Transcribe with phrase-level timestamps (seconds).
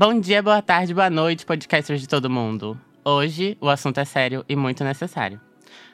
[0.00, 2.80] Bom dia, boa tarde, boa noite, podcasters de todo mundo.
[3.04, 5.38] Hoje o assunto é sério e muito necessário.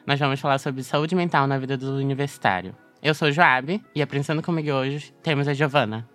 [0.07, 2.73] Nós vamos falar sobre saúde mental na vida do universitário.
[3.03, 6.09] Eu sou Joab e aprendendo comigo hoje temos a Giovana.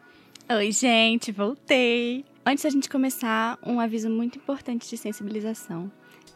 [0.49, 2.23] Oi, gente, voltei.
[2.45, 5.91] Antes da gente começar, um aviso muito importante de sensibilização.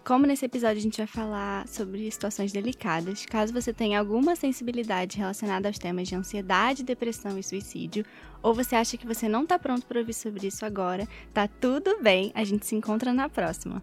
[0.06, 5.18] Como nesse episódio a gente vai falar sobre situações delicadas, caso você tenha alguma sensibilidade
[5.18, 8.06] relacionada aos temas de ansiedade, depressão e suicídio,
[8.40, 12.04] ou você acha que você não está pronto para ouvir sobre isso agora, tá tudo
[12.04, 13.82] bem, a gente se encontra na próxima.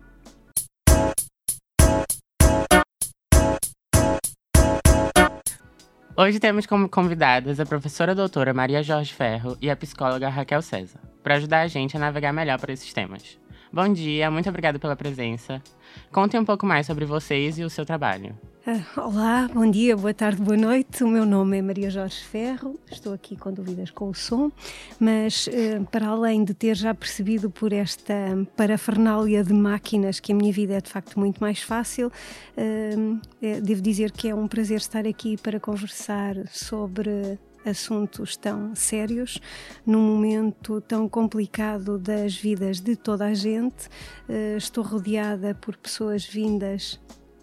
[6.16, 11.00] Hoje temos como convidadas a professora doutora Maria Jorge Ferro e a psicóloga Raquel César,
[11.20, 13.42] para ajudar a gente a navegar melhor por esses temas.
[13.73, 15.62] Bom dia, muito obrigada pela presença.
[16.11, 18.39] Contem um pouco mais sobre vocês e o seu trabalho.
[18.67, 21.03] Uh, olá, bom dia, boa tarde, boa noite.
[21.03, 24.53] O meu nome é Maria Jorge Ferro, estou aqui com dúvidas com o som,
[25.01, 28.15] mas uh, para além de ter já percebido por esta
[28.55, 33.20] parafernália de máquinas que a minha vida é de facto muito mais fácil, uh,
[33.62, 39.41] devo dizer que é um prazer estar aqui para conversar sobre assuntos tão sérios,
[39.86, 43.86] num momento tão complicado das vidas de toda a gente.
[44.28, 47.00] Uh, estou rodeada por pessoas vindas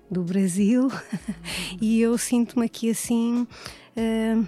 [0.10, 0.90] do Brasil
[1.82, 3.48] e eu sinto-me aqui assim.
[3.96, 4.48] Uh,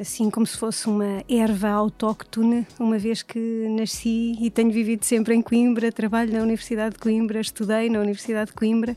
[0.00, 5.34] assim como se fosse uma erva autóctone, uma vez que nasci e tenho vivido sempre
[5.34, 8.96] em Coimbra, trabalho na Universidade de Coimbra, estudei na Universidade de Coimbra,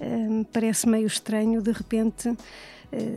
[0.00, 2.34] uh, parece meio estranho de repente eh,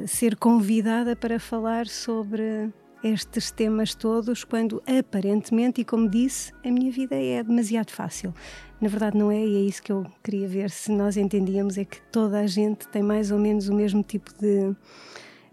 [0.08, 2.72] ser convidada para falar sobre
[3.03, 8.34] estes temas todos, quando aparentemente, e como disse, a minha vida é demasiado fácil.
[8.81, 11.86] Na verdade, não é, e é isso que eu queria ver se nós entendíamos: é
[11.86, 14.76] que toda a gente tem mais ou menos o mesmo tipo de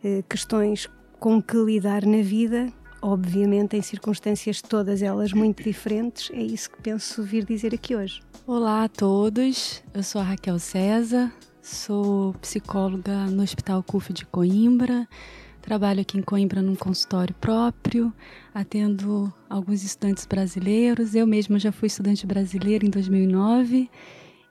[0.04, 6.30] eh, questões com que lidar na vida, obviamente em circunstâncias todas elas muito diferentes.
[6.32, 8.20] É isso que penso vir dizer aqui hoje.
[8.46, 11.32] Olá a todos, eu sou a Raquel César,
[11.66, 15.04] Sou psicóloga no Hospital CUF de Coimbra.
[15.60, 18.12] Trabalho aqui em Coimbra num consultório próprio,
[18.54, 21.16] atendo alguns estudantes brasileiros.
[21.16, 23.90] Eu mesma já fui estudante brasileira em 2009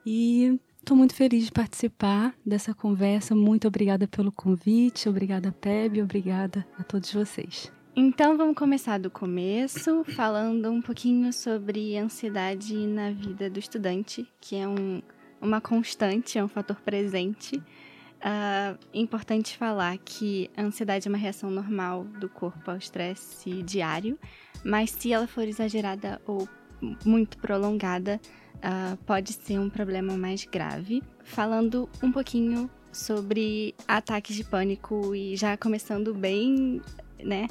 [0.04, 3.34] e estou muito feliz de participar dessa conversa.
[3.34, 7.72] Muito obrigada pelo convite, obrigada Peb, obrigada a todos vocês.
[7.96, 14.54] Então vamos começar do começo, falando um pouquinho sobre ansiedade na vida do estudante, que
[14.54, 15.00] é um
[15.46, 17.56] uma constante, é um fator presente.
[17.56, 24.18] Uh, importante falar que a ansiedade é uma reação normal do corpo ao estresse diário,
[24.64, 26.48] mas se ela for exagerada ou
[27.04, 28.20] muito prolongada,
[28.56, 31.02] uh, pode ser um problema mais grave.
[31.24, 36.80] Falando um pouquinho sobre ataques de pânico e já começando bem,
[37.22, 37.46] né?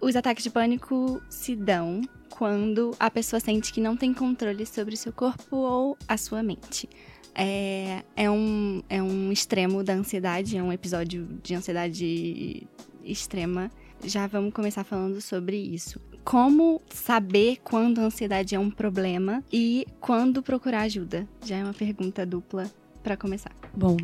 [0.00, 4.94] Os ataques de pânico se dão quando a pessoa sente que não tem controle sobre
[4.94, 6.88] o seu corpo ou a sua mente.
[7.34, 12.66] É, é, um, é um extremo da ansiedade, é um episódio de ansiedade
[13.04, 13.70] extrema.
[14.04, 16.00] Já vamos começar falando sobre isso.
[16.24, 21.26] Como saber quando a ansiedade é um problema e quando procurar ajuda?
[21.44, 22.70] Já é uma pergunta dupla
[23.02, 23.52] para começar.
[23.74, 23.96] Bom,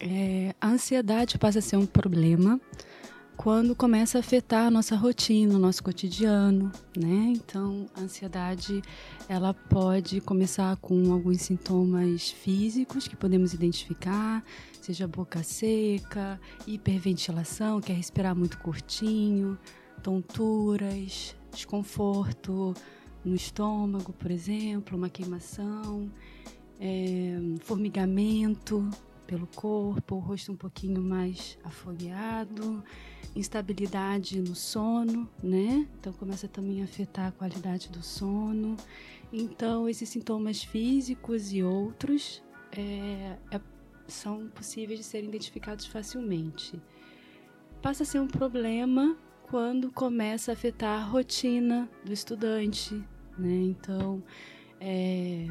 [0.00, 2.60] é, a ansiedade passa a ser um problema
[3.36, 7.32] quando começa a afetar a nossa rotina, o nosso cotidiano, né?
[7.36, 8.82] Então, a ansiedade,
[9.28, 14.42] ela pode começar com alguns sintomas físicos que podemos identificar,
[14.80, 19.58] seja boca seca, hiperventilação, que é respirar muito curtinho,
[20.02, 22.74] tonturas, desconforto
[23.24, 26.10] no estômago, por exemplo, uma queimação,
[26.80, 28.88] é, formigamento,
[29.26, 32.82] pelo corpo, o rosto um pouquinho mais afogueado,
[33.36, 35.86] instabilidade no sono, né?
[36.00, 38.76] Então começa também a afetar a qualidade do sono.
[39.32, 42.42] Então esses sintomas físicos e outros
[42.72, 43.60] é, é,
[44.08, 46.80] são possíveis de serem identificados facilmente.
[47.82, 52.94] Passa a ser um problema quando começa a afetar a rotina do estudante,
[53.38, 53.54] né?
[53.54, 54.22] Então
[54.80, 55.46] é,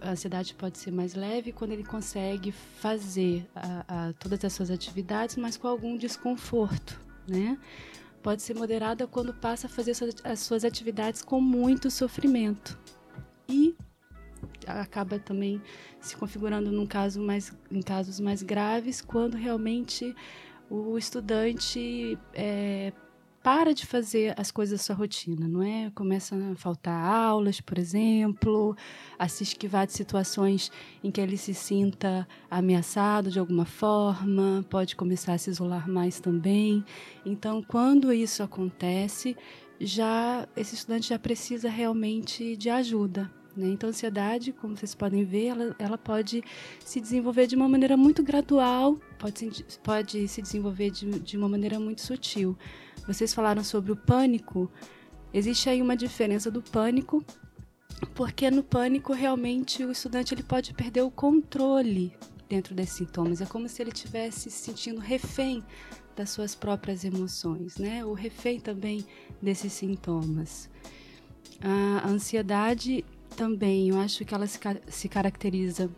[0.00, 4.70] a ansiedade pode ser mais leve quando ele consegue fazer a, a, todas as suas
[4.70, 7.58] atividades, mas com algum desconforto, né?
[8.22, 9.92] Pode ser moderada quando passa a fazer
[10.24, 12.78] as suas atividades com muito sofrimento.
[13.48, 13.76] E
[14.66, 15.62] acaba também
[16.00, 20.14] se configurando num caso mais, em casos mais graves, quando realmente
[20.68, 22.92] o estudante é,
[23.46, 25.88] para de fazer as coisas da sua rotina, não é?
[25.94, 28.76] Começa a faltar aulas, por exemplo,
[29.16, 30.68] a se esquivar de situações
[31.00, 36.18] em que ele se sinta ameaçado de alguma forma, pode começar a se isolar mais
[36.18, 36.84] também.
[37.24, 39.36] Então, quando isso acontece,
[39.78, 43.30] já esse estudante já precisa realmente de ajuda.
[43.56, 43.68] Né?
[43.68, 46.42] Então, a ansiedade, como vocês podem ver, ela, ela pode
[46.84, 51.48] se desenvolver de uma maneira muito gradual, pode se, pode se desenvolver de, de uma
[51.48, 52.58] maneira muito sutil.
[53.06, 54.70] Vocês falaram sobre o pânico.
[55.32, 57.24] Existe aí uma diferença do pânico,
[58.14, 62.12] porque no pânico realmente o estudante ele pode perder o controle
[62.48, 63.40] dentro desses sintomas.
[63.40, 65.62] É como se ele estivesse se sentindo refém
[66.14, 68.04] das suas próprias emoções, né?
[68.04, 69.04] O refém também
[69.40, 70.70] desses sintomas.
[71.60, 73.04] A ansiedade
[73.36, 74.58] também, eu acho que ela se,
[74.88, 75.90] se caracteriza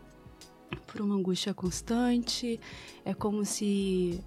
[0.85, 2.59] por uma angústia constante,
[3.05, 4.19] é como se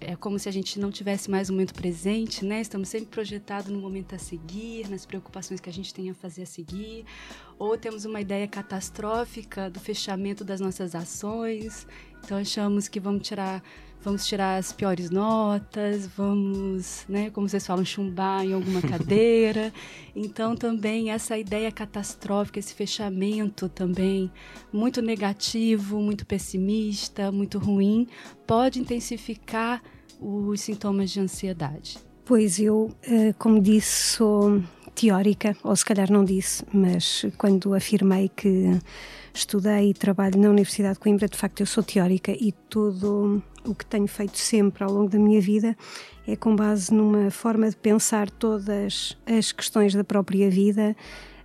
[0.00, 2.60] é como se a gente não tivesse mais o momento presente, né?
[2.60, 6.42] Estamos sempre projetados no momento a seguir, nas preocupações que a gente tem a fazer
[6.42, 7.04] a seguir,
[7.58, 11.86] ou temos uma ideia catastrófica do fechamento das nossas ações.
[12.24, 13.62] Então achamos que vamos tirar
[14.06, 19.72] vamos tirar as piores notas, vamos, né, como vocês falam, chumbar em alguma cadeira.
[20.14, 24.30] Então também essa ideia catastrófica, esse fechamento também
[24.72, 28.06] muito negativo, muito pessimista, muito ruim,
[28.46, 29.82] pode intensificar
[30.20, 31.98] os sintomas de ansiedade.
[32.24, 34.62] Pois eu, eh, como disse, sou
[34.94, 38.78] teórica, ou se calhar não disse, mas quando afirmei que
[39.36, 43.74] estudei e trabalho na Universidade de Coimbra, de facto eu sou teórica e tudo o
[43.74, 45.76] que tenho feito sempre ao longo da minha vida
[46.26, 50.96] é com base numa forma de pensar todas as questões da própria vida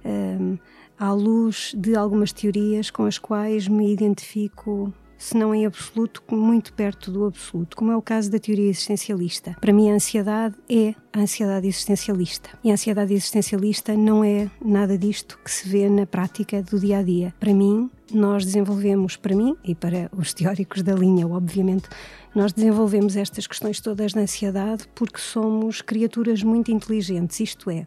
[0.06, 0.58] um,
[0.98, 6.74] à luz de algumas teorias com as quais me identifico se não em absoluto, muito
[6.74, 9.56] perto do absoluto, como é o caso da teoria existencialista.
[9.62, 12.50] Para mim, a ansiedade é a ansiedade existencialista.
[12.64, 16.98] E a ansiedade existencialista não é nada disto que se vê na prática do dia
[16.98, 17.36] a dia.
[17.40, 21.88] Para mim, nós desenvolvemos, para mim e para os teóricos da linha, obviamente,
[22.34, 27.86] nós desenvolvemos estas questões todas da ansiedade porque somos criaturas muito inteligentes, isto é,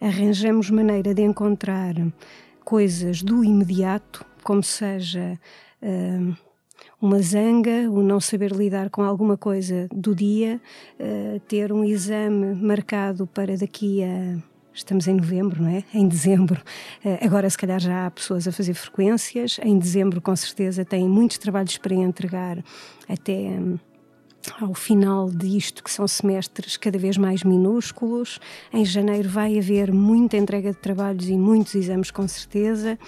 [0.00, 1.94] arranjamos maneira de encontrar
[2.64, 5.40] coisas do imediato, como seja.
[5.82, 6.47] Uh,
[7.00, 10.60] uma zanga, o não saber lidar com alguma coisa do dia,
[10.98, 14.36] uh, ter um exame marcado para daqui a.
[14.74, 15.82] Estamos em novembro, não é?
[15.92, 16.60] Em dezembro.
[17.04, 19.58] Uh, agora, se calhar, já há pessoas a fazer frequências.
[19.62, 22.62] Em dezembro, com certeza, têm muitos trabalhos para entregar
[23.08, 23.32] até.
[23.32, 23.78] Um,
[24.60, 28.38] ao final disto, que são semestres cada vez mais minúsculos.
[28.72, 32.98] Em janeiro vai haver muita entrega de trabalhos e muitos exames, com certeza,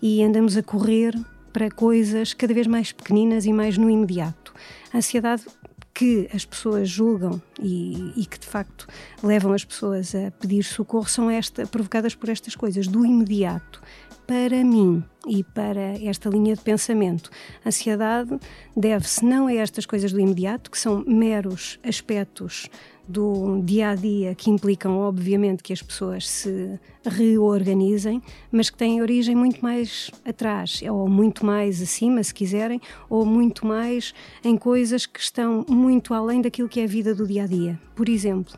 [0.00, 1.14] e andamos a correr
[1.56, 4.52] para coisas cada vez mais pequeninas e mais no imediato.
[4.92, 5.46] A ansiedade
[5.94, 8.86] que as pessoas julgam e, e, que de facto
[9.22, 13.80] levam as pessoas a pedir socorro são esta, provocadas por estas coisas do imediato.
[14.26, 17.30] Para mim e para esta linha de pensamento,
[17.64, 18.38] a ansiedade
[18.76, 22.68] deve-se não a estas coisas do imediato, que são meros aspectos
[23.08, 28.20] do dia a dia que implicam, obviamente, que as pessoas se reorganizem,
[28.50, 33.66] mas que têm origem muito mais atrás, ou muito mais acima, se quiserem, ou muito
[33.66, 34.12] mais
[34.44, 37.78] em coisas que estão muito além daquilo que é a vida do dia a dia.
[37.94, 38.54] Por exemplo,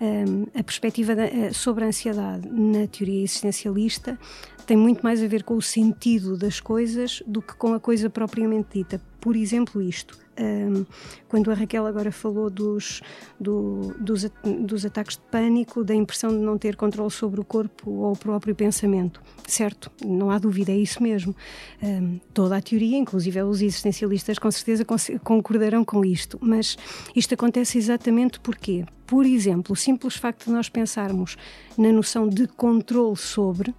[0.00, 4.18] hum, a perspectiva eh, sobre a ansiedade na teoria existencialista
[4.66, 8.10] tem muito mais a ver com o sentido das coisas do que com a coisa
[8.10, 9.00] propriamente dita.
[9.20, 10.84] Por exemplo, isto um,
[11.28, 13.02] quando a Raquel agora falou dos,
[13.40, 17.90] do, dos, dos, ataques de pânico, da impressão de não ter controle sobre o corpo
[17.90, 19.20] ou o próprio pensamento.
[19.46, 21.34] Certo, não há dúvida, é isso mesmo.
[21.82, 24.84] Um, toda a teoria, inclusive os existencialistas, com certeza
[25.22, 26.76] concordarão com isto, mas
[27.14, 31.36] isto acontece exatamente porque, por exemplo, o simples facto de nós pensarmos
[31.76, 33.74] na noção de controle sobre.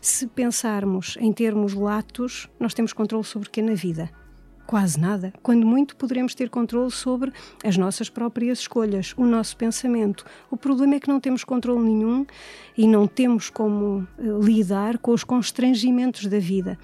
[0.00, 4.10] Se pensarmos em termos latos, nós temos controle sobre o que é na vida
[4.70, 5.32] quase nada.
[5.42, 7.32] Quando muito, poderemos ter controle sobre
[7.64, 10.24] as nossas próprias escolhas, o nosso pensamento.
[10.48, 12.24] O problema é que não temos controle nenhum
[12.78, 16.78] e não temos como uh, lidar com os constrangimentos da vida.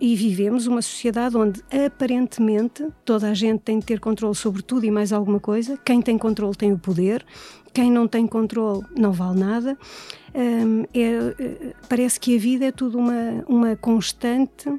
[0.00, 4.86] E vivemos uma sociedade onde aparentemente toda a gente tem de ter controle sobre tudo
[4.86, 5.78] e mais alguma coisa.
[5.84, 7.22] Quem tem controle tem o poder,
[7.74, 9.76] quem não tem controle não vale nada.
[10.32, 10.62] É,
[10.94, 14.72] eh, parece que a vida é tudo uma, uma constante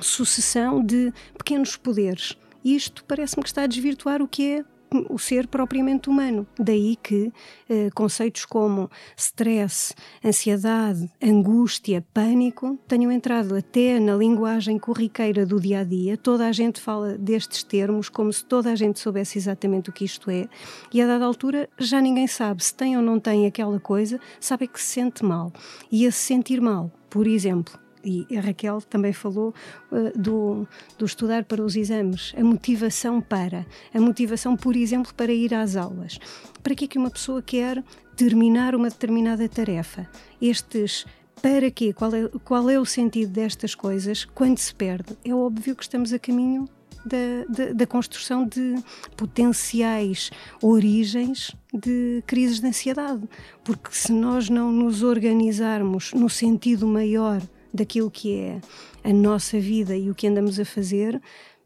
[0.00, 2.36] sucessão de pequenos poderes.
[2.64, 4.64] Isto parece-me que está a desvirtuar o que é
[5.08, 6.46] o ser propriamente humano.
[6.58, 7.32] Daí que
[7.68, 15.80] eh, conceitos como stress, ansiedade, angústia, pânico tenham entrado até na linguagem corriqueira do dia
[15.80, 16.16] a dia.
[16.16, 20.04] Toda a gente fala destes termos como se toda a gente soubesse exatamente o que
[20.04, 20.48] isto é,
[20.92, 24.66] e a dada altura já ninguém sabe se tem ou não tem aquela coisa, sabe
[24.66, 25.52] que se sente mal.
[25.90, 29.54] E a se sentir mal, por exemplo, e a Raquel também falou
[29.90, 30.66] uh, do,
[30.98, 35.76] do estudar para os exames, a motivação para, a motivação, por exemplo, para ir às
[35.76, 36.18] aulas.
[36.62, 37.82] Para que é que uma pessoa quer
[38.16, 40.08] terminar uma determinada tarefa?
[40.40, 41.04] Estes
[41.42, 41.92] para quê?
[41.92, 45.16] Qual é, qual é o sentido destas coisas quando se perde?
[45.24, 46.68] É óbvio que estamos a caminho
[47.04, 48.74] da, da, da, construção de
[49.16, 53.28] potenciais origens de crises de ansiedade.
[53.62, 57.40] Porque se nós não nos organizarmos no sentido maior
[57.72, 58.60] daquilo que é
[59.04, 61.20] a nossa vida e o que andamos a fazer,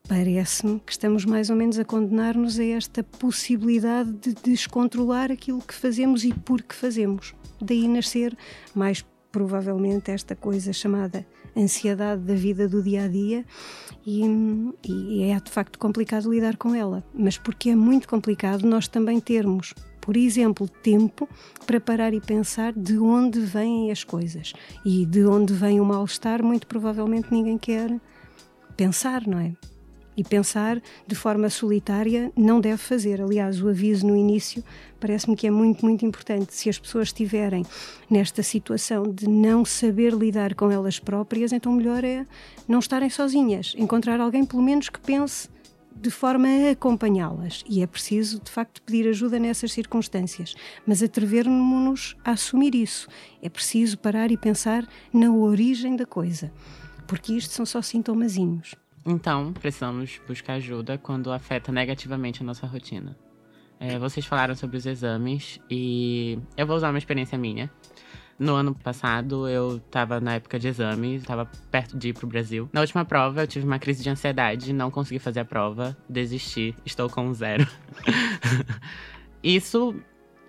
[0.09, 5.75] parece-me que estamos mais ou menos a condenar-nos a esta possibilidade de descontrolar aquilo que
[5.75, 7.35] fazemos e por que fazemos.
[7.61, 8.37] Daí nascer
[8.75, 11.27] mais provavelmente esta coisa chamada
[11.57, 13.45] ansiedade da vida do dia a dia
[14.07, 14.23] e,
[14.85, 17.05] e, é de facto complicado lidar com ela.
[17.15, 21.29] Mas porque é muito complicado nós também termos, por exemplo, tempo
[21.67, 24.53] para parar e pensar de onde vêm as coisas
[24.85, 27.91] e de onde vem o mal-estar, muito provavelmente ninguém quer
[28.77, 29.53] pensar, não é?
[30.17, 33.23] E pensar de forma solitária não deve fazer.
[33.23, 34.63] Aliás, o aviso no início
[34.99, 36.55] parece-me que é muito, muito importante.
[36.55, 37.65] Se as pessoas estiverem
[38.11, 42.27] nesta situação de não saber lidar com elas próprias, então melhor é
[42.67, 43.75] não estarem sozinhas.
[43.79, 45.49] Encontrar alguém, pelo menos, que pense
[46.01, 47.63] de forma a acompanhá-las.
[47.69, 50.55] E é preciso, de facto, pedir ajuda nessas circunstâncias.
[50.87, 53.09] Mas atrevermos-nos a assumir isso.
[53.43, 56.53] É preciso parar e pensar na origem da coisa.
[57.07, 58.75] Porque isto são só sintomazinhos.
[59.05, 63.17] Então, precisamos buscar ajuda quando afeta negativamente a nossa rotina.
[63.79, 67.71] É, vocês falaram sobre os exames e eu vou usar uma experiência minha.
[68.41, 72.29] No ano passado, eu estava na época de exames, estava perto de ir para o
[72.29, 72.71] Brasil.
[72.73, 76.75] Na última prova, eu tive uma crise de ansiedade, não consegui fazer a prova, desisti,
[76.83, 77.69] estou com zero.
[79.45, 79.95] Isso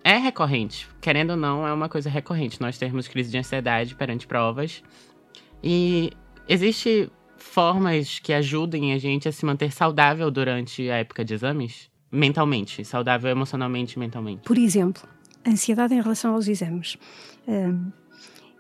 [0.06, 4.26] é recorrente, querendo ou não, é uma coisa recorrente nós termos crise de ansiedade perante
[4.26, 4.82] provas.
[5.62, 6.12] E
[6.48, 11.92] existe formas que ajudem a gente a se manter saudável durante a época de exames?
[12.10, 14.44] Mentalmente, saudável emocionalmente e mentalmente.
[14.44, 15.04] Por exemplo,
[15.46, 16.98] ansiedade em relação aos exames.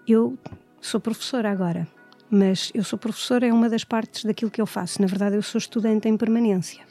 [0.07, 0.37] Eu
[0.81, 1.87] sou professora agora,
[2.29, 5.01] mas eu sou professora é uma das partes daquilo que eu faço.
[5.01, 6.81] Na verdade, eu sou estudante em permanência.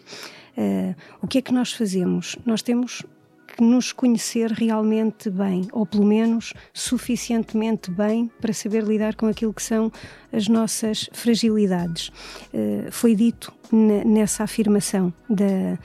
[0.57, 2.37] Uh, o que é que nós fazemos?
[2.45, 3.03] Nós temos
[3.47, 9.53] que nos conhecer realmente bem, ou pelo menos suficientemente bem para saber lidar com aquilo
[9.53, 9.91] que são
[10.33, 12.09] as nossas fragilidades.
[12.53, 15.79] Uh, foi dito nessa afirmação da,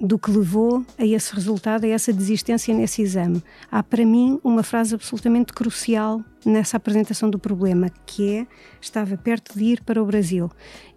[0.00, 3.42] do que levou a esse resultado, a essa desistência nesse exame.
[3.70, 8.46] Há para mim uma frase absolutamente crucial nessa apresentação do problema, que é
[8.80, 10.50] estava perto de ir para o Brasil.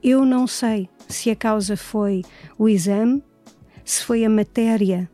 [0.03, 2.23] Eu não sei se a causa foi
[2.57, 3.23] o exame,
[3.85, 5.09] se foi a matéria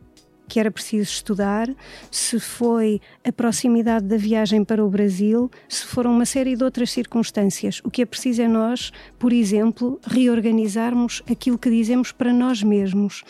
[0.53, 1.67] que era preciso estudar,
[2.11, 6.91] se foi a proximidade da viagem para o Brasil, se foram uma série de outras
[6.91, 7.81] circunstâncias.
[7.83, 13.21] O que é preciso é nós, por exemplo, reorganizarmos aquilo que dizemos para nós mesmos.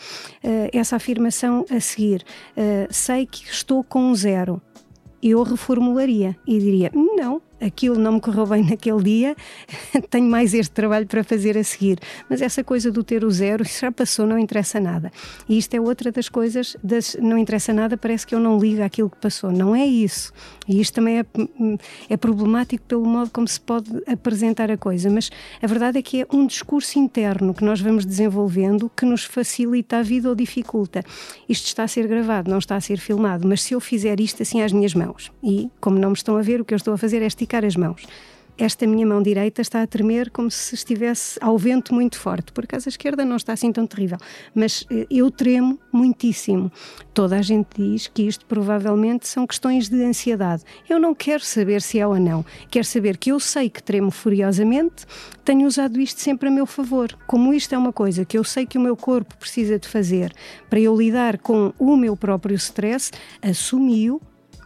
[0.44, 2.22] Uh, essa afirmação a seguir:
[2.58, 4.60] uh, sei que estou com zero.
[5.22, 9.36] Eu reformularia e diria: não, aquilo não me correu bem naquele dia,
[10.10, 11.98] tenho mais este trabalho para fazer a seguir.
[12.28, 15.12] Mas essa coisa do ter o zero, isso já passou, não interessa nada.
[15.48, 18.82] E isto é outra das coisas, das, não interessa nada, parece que eu não ligo
[18.82, 19.50] àquilo que passou.
[19.50, 20.32] Não é isso.
[20.68, 21.26] E isto também é,
[22.08, 25.10] é problemático pelo modo como se pode apresentar a coisa.
[25.10, 25.30] Mas
[25.62, 29.98] a verdade é que é um discurso interno que nós vamos desenvolvendo que nos facilita
[29.98, 31.02] a vida ou dificulta.
[31.48, 34.42] Isto está a ser gravado, não está a ser filmado, mas se eu fizer isto
[34.42, 36.94] assim às minhas mãos, e como não me estão a ver, o que eu estou
[36.94, 38.06] a fazer é esticar esticar as mãos.
[38.56, 42.52] Esta minha mão direita está a tremer como se estivesse ao vento muito forte.
[42.52, 44.16] Por acaso a esquerda não está assim tão terrível,
[44.54, 46.70] mas eh, eu tremo muitíssimo.
[47.12, 50.62] Toda a gente diz que isto provavelmente são questões de ansiedade.
[50.88, 52.44] Eu não quero saber se é ou não.
[52.70, 55.04] Quero saber que eu sei que tremo furiosamente,
[55.44, 57.12] tenho usado isto sempre a meu favor.
[57.26, 60.32] Como isto é uma coisa que eu sei que o meu corpo precisa de fazer
[60.70, 63.10] para eu lidar com o meu próprio stress,
[63.42, 64.20] assumi-o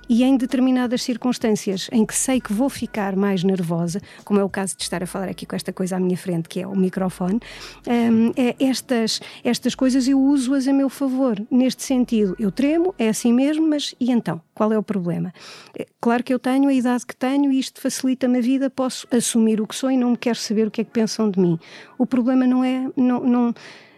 [0.08, 4.48] e em determinadas circunstâncias em que sei que vou ficar mais nervosa, como é o
[4.48, 6.76] caso de estar a falar aqui com esta coisa à minha frente, que é o
[6.76, 7.40] microfone,
[7.86, 11.40] um, é, estas, estas coisas eu uso-as a meu favor.
[11.50, 14.40] Neste sentido, eu tremo, é assim mesmo, mas e então?
[14.54, 15.32] Qual é o problema?
[15.78, 19.06] É, claro que eu tenho a idade que tenho e isto facilita-me a vida, posso
[19.10, 21.58] assumir o que sou e não quero saber o que é que pensam de mim.
[21.96, 23.54] O problema não é, não, não,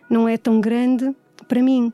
[0.09, 1.15] não é tão grande
[1.51, 1.93] para mim,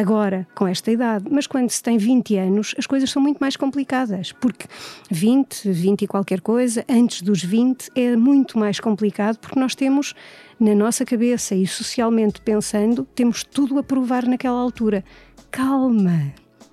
[0.00, 3.54] agora, com esta idade, mas quando se tem 20 anos, as coisas são muito mais
[3.54, 4.66] complicadas, porque
[5.10, 10.14] 20, 20 e qualquer coisa, antes dos 20, é muito mais complicado, porque nós temos
[10.58, 15.04] na nossa cabeça e socialmente pensando, temos tudo a provar naquela altura.
[15.50, 16.32] Calma!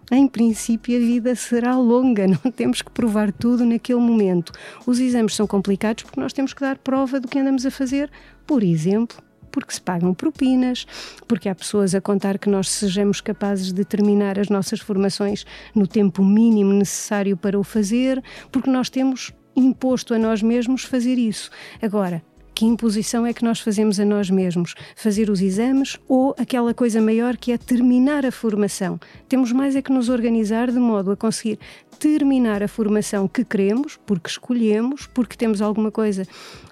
[0.10, 4.54] Em princípio, a vida será longa, não temos que provar tudo naquele momento.
[4.86, 8.10] Os exames são complicados porque nós temos que dar prova do que andamos a fazer,
[8.48, 9.22] por exemplo,
[9.52, 10.86] porque se pagam propinas,
[11.28, 15.86] porque há pessoas a contar que nós sejamos capazes de terminar as nossas formações no
[15.86, 21.50] tempo mínimo necessário para o fazer, porque nós temos imposto a nós mesmos fazer isso.
[21.82, 22.24] Agora,
[22.62, 24.76] que imposição é que nós fazemos a nós mesmos?
[24.96, 29.00] Fazer os exames ou aquela coisa maior que é terminar a formação?
[29.28, 31.58] Temos mais é que nos organizar de modo a conseguir
[31.98, 36.24] terminar a formação que queremos, porque escolhemos, porque temos alguma coisa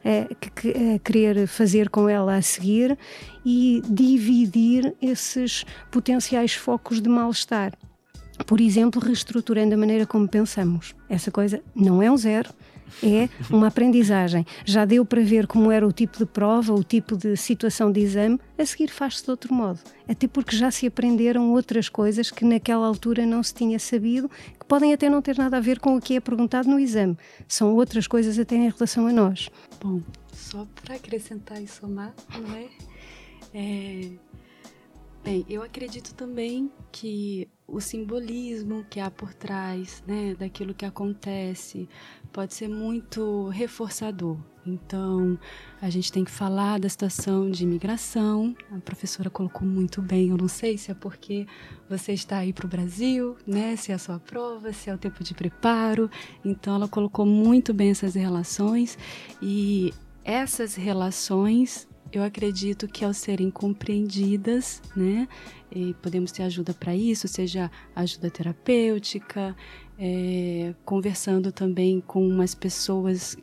[0.03, 2.96] é, que, que é, querer fazer com ela a seguir
[3.43, 7.74] e dividir esses potenciais focos de mal-estar.
[8.46, 10.93] Por exemplo, reestruturando a maneira como pensamos.
[11.10, 12.53] Essa coisa não é um zero,
[13.03, 14.46] é uma aprendizagem.
[14.65, 18.00] Já deu para ver como era o tipo de prova, o tipo de situação de
[18.00, 19.79] exame, a seguir faz-se de outro modo.
[20.08, 24.29] Até porque já se aprenderam outras coisas que naquela altura não se tinha sabido,
[24.60, 27.17] que podem até não ter nada a ver com o que é perguntado no exame.
[27.48, 29.50] São outras coisas até em relação a nós.
[29.81, 32.67] Bom, só para acrescentar e somar, não é?
[33.53, 34.12] é...
[35.24, 41.88] Bem, eu acredito também que o simbolismo que há por trás né, daquilo que acontece
[42.31, 44.38] pode ser muito reforçador.
[44.65, 45.39] Então,
[45.81, 48.55] a gente tem que falar da situação de imigração.
[48.71, 50.29] A professora colocou muito bem.
[50.29, 51.47] Eu não sei se é porque
[51.89, 53.75] você está aí para o Brasil, né?
[53.75, 56.09] Se é a sua prova, se é o tempo de preparo.
[56.45, 58.97] Então, ela colocou muito bem essas relações
[59.41, 59.91] e
[60.23, 65.27] essas relações eu acredito que ao serem compreendidas, né,
[65.71, 69.55] e podemos ter ajuda para isso, seja ajuda terapêutica,
[69.97, 73.37] é, conversando também com umas pessoas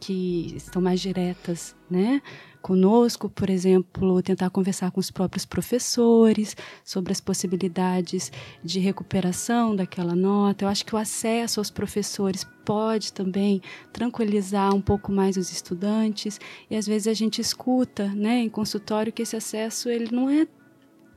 [0.00, 2.22] que estão mais diretas, né?
[2.62, 8.30] Conosco, por exemplo, tentar conversar com os próprios professores sobre as possibilidades
[8.62, 10.64] de recuperação daquela nota.
[10.64, 13.62] Eu acho que o acesso aos professores pode também
[13.92, 16.38] tranquilizar um pouco mais os estudantes
[16.70, 20.46] e às vezes a gente escuta, né, em consultório que esse acesso ele não é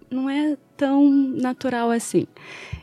[0.10, 2.28] não é tão natural assim.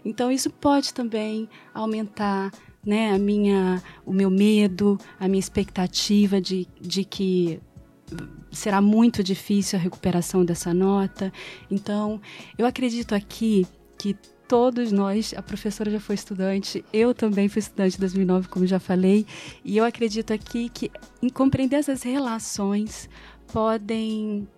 [0.04, 2.50] Então isso pode também aumentar
[2.84, 7.60] né, a minha, o meu medo, a minha expectativa de, de que
[8.50, 11.32] será muito difícil a recuperação dessa nota.
[11.70, 12.20] Então,
[12.58, 13.66] eu acredito aqui
[13.98, 14.16] que
[14.48, 18.80] todos nós, a professora já foi estudante, eu também fui estudante em 2009, como já
[18.80, 19.24] falei,
[19.64, 20.90] e eu acredito aqui que
[21.32, 23.08] compreender essas relações
[23.52, 24.48] podem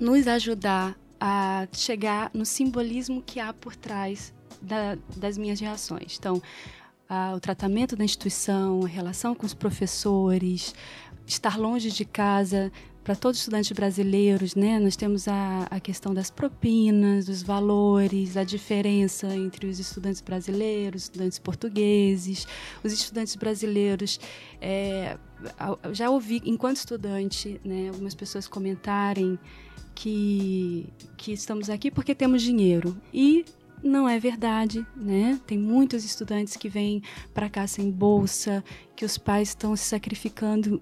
[0.00, 4.32] nos ajudar a chegar no simbolismo que há por trás
[4.62, 6.16] da, das minhas reações.
[6.18, 6.40] Então,
[7.34, 10.74] o tratamento da instituição, a relação com os professores,
[11.26, 12.72] estar longe de casa.
[13.02, 18.36] Para todos os estudantes brasileiros, né, nós temos a, a questão das propinas, dos valores,
[18.36, 22.48] a diferença entre os estudantes brasileiros, estudantes portugueses.
[22.82, 24.18] Os estudantes brasileiros,
[24.60, 25.16] é,
[25.92, 29.38] já ouvi, enquanto estudante, né, algumas pessoas comentarem
[29.94, 30.86] que,
[31.16, 33.00] que estamos aqui porque temos dinheiro.
[33.14, 33.44] E
[33.82, 35.40] não é verdade, né?
[35.46, 40.80] Tem muitos estudantes que vêm para cá sem bolsa, que os pais estão se sacrificando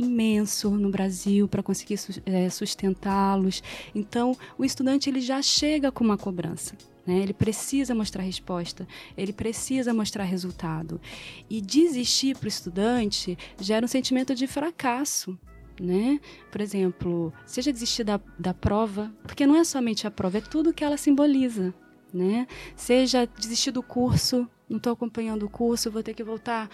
[0.00, 3.62] imenso no Brasil para conseguir é, sustentá-los.
[3.94, 6.74] Então, o estudante ele já chega com uma cobrança.
[7.06, 7.18] Né?
[7.18, 8.86] Ele precisa mostrar resposta,
[9.16, 11.00] ele precisa mostrar resultado.
[11.48, 15.38] E desistir para o estudante gera um sentimento de fracasso
[15.80, 16.20] né?
[16.52, 20.74] Por exemplo, seja desistir da, da prova, porque não é somente a prova, é tudo
[20.74, 21.72] que ela simboliza,
[22.12, 22.46] né?
[22.76, 26.68] Seja desistir do curso, não estou acompanhando o curso, vou ter que voltar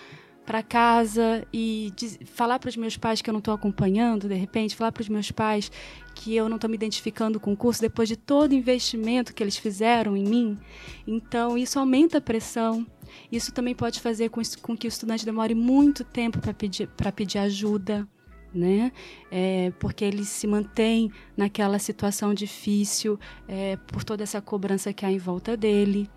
[0.46, 1.92] para casa e
[2.24, 5.08] falar para os meus pais que eu não estou acompanhando, de repente, falar para os
[5.08, 5.70] meus pais
[6.14, 9.42] que eu não estou me identificando com o curso depois de todo o investimento que
[9.42, 10.58] eles fizeram em mim.
[11.06, 12.86] Então, isso aumenta a pressão.
[13.30, 17.38] Isso também pode fazer com, com que o estudante demore muito tempo para pedir, pedir
[17.38, 18.08] ajuda
[18.56, 18.90] né?
[19.30, 25.12] É, porque ele se mantém naquela situação difícil é, por toda essa cobrança que há
[25.12, 26.08] em volta dele.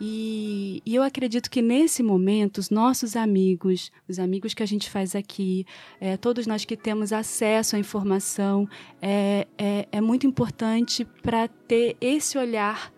[0.00, 4.88] E, e, eu acredito que nesse momento, os nossos amigos, os amigos que a gente
[4.88, 5.66] faz aqui,
[6.00, 8.66] é, todos nós que temos acesso à informação,
[9.02, 12.90] é, é, é muito importante para ter esse olhar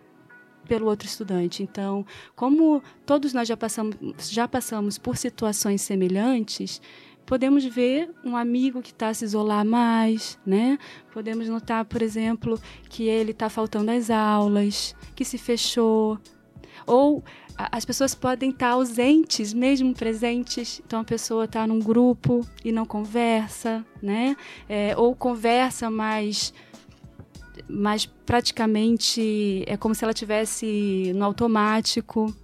[0.69, 1.63] pelo outro estudante.
[1.63, 3.97] Então, como todos nós já passamos,
[4.31, 6.81] já passamos por situações semelhantes,
[7.27, 10.79] podemos ver um amigo que está se isolar mais, né?
[11.13, 16.19] Podemos notar, por exemplo, que ele está faltando às aulas, que se fechou.
[16.87, 17.23] Ou
[17.57, 20.81] as pessoas podem estar tá ausentes, mesmo presentes.
[20.87, 24.37] Então a pessoa está num grupo e não conversa, né?
[24.69, 26.53] É, ou conversa, mas
[27.69, 32.35] mas praticamente é como se ela tivesse no automático.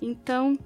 [0.00, 0.58] Então,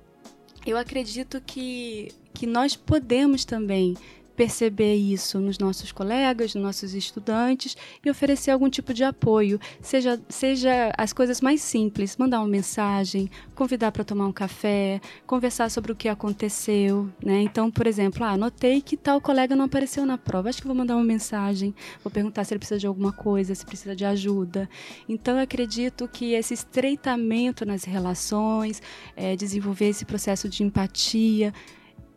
[0.66, 3.94] eu acredito que que nós podemos também
[4.36, 10.20] perceber isso nos nossos colegas, nos nossos estudantes e oferecer algum tipo de apoio, seja,
[10.28, 15.92] seja as coisas mais simples, mandar uma mensagem, convidar para tomar um café, conversar sobre
[15.92, 17.42] o que aconteceu, né?
[17.42, 20.76] Então, por exemplo, ah, notei que tal colega não apareceu na prova, acho que vou
[20.76, 24.68] mandar uma mensagem, vou perguntar se ele precisa de alguma coisa, se precisa de ajuda.
[25.08, 28.82] Então, eu acredito que esse estreitamento nas relações,
[29.16, 31.52] é, desenvolver esse processo de empatia,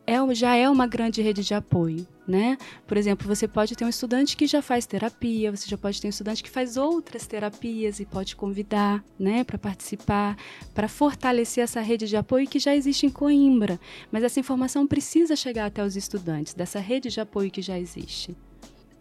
[0.08, 2.06] é, já é uma grande rede de apoio.
[2.26, 2.56] Né?
[2.86, 6.08] Por exemplo, você pode ter um estudante que já faz terapia, você já pode ter
[6.08, 10.36] um estudante que faz outras terapias e pode convidar, né, para participar,
[10.74, 13.80] para fortalecer essa rede de apoio que já existe em Coimbra.
[14.12, 18.36] Mas essa informação precisa chegar até os estudantes dessa rede de apoio que já existe.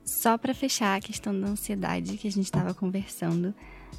[0.05, 3.53] Só para fechar a questão da ansiedade que a gente estava conversando,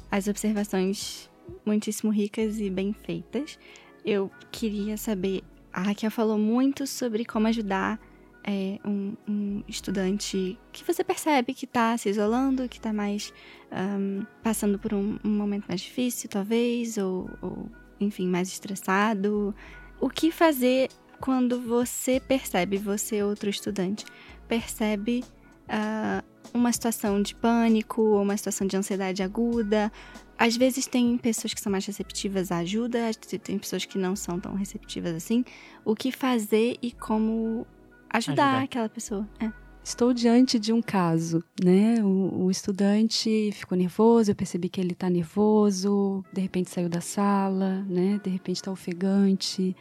[0.09, 1.29] as observações
[1.63, 3.59] muitíssimo ricas e bem feitas.
[4.03, 5.43] Eu queria saber
[5.79, 7.99] a Raquel falou muito sobre como ajudar
[8.43, 13.33] é, um, um, estudante que você percebe que está se isolando, que está mais
[13.71, 19.55] um, passando por um, um, momento mais difícil, talvez, ou, ou, enfim, mais estressado.
[20.01, 20.89] O que fazer
[21.19, 24.05] quando você percebe, você, outro estudante,
[24.47, 25.23] percebe
[25.65, 29.91] uh, uma situação de pânico ou uma situação de ansiedade aguda,
[30.37, 33.11] às vezes tem pessoas que são mais receptivas à ajuda,
[33.43, 35.43] tem pessoas que não são tão receptivas assim.
[35.83, 37.67] O que fazer e como
[38.09, 38.63] ajudar, ajudar.
[38.63, 39.27] aquela pessoa.
[39.39, 39.51] É.
[39.83, 42.03] Estou diante de um caso, né?
[42.03, 47.01] O, o estudante ficou nervoso, eu percebi que ele está nervoso, de repente saiu da
[47.01, 48.19] sala, né?
[48.23, 49.75] De repente está ofegante.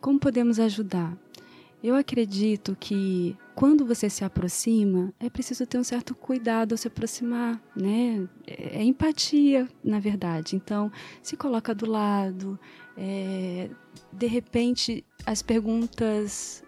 [0.00, 1.16] Como podemos ajudar?
[1.82, 6.88] Eu acredito que quando você se aproxima, é preciso ter um certo cuidado ao se
[6.88, 8.28] aproximar, né?
[8.46, 10.54] É, é empatia, na verdade.
[10.54, 10.92] Então,
[11.22, 12.60] se coloca do lado,
[12.98, 13.70] é,
[14.12, 16.62] de repente as perguntas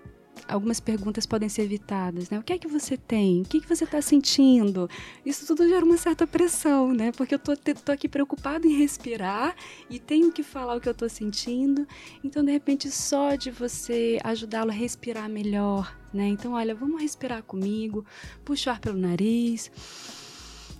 [0.48, 2.38] algumas perguntas podem ser evitadas, né?
[2.38, 3.42] O que é que você tem?
[3.42, 4.88] O que, é que você está sentindo?
[5.24, 7.12] Isso tudo gera uma certa pressão, né?
[7.12, 9.54] Porque eu tô, tô aqui preocupado em respirar
[9.90, 11.86] e tenho que falar o que eu estou sentindo.
[12.24, 16.26] Então, de repente, só de você ajudá-lo a respirar melhor, né?
[16.28, 18.04] Então, olha, vamos respirar comigo,
[18.44, 19.70] puxa o ar pelo nariz,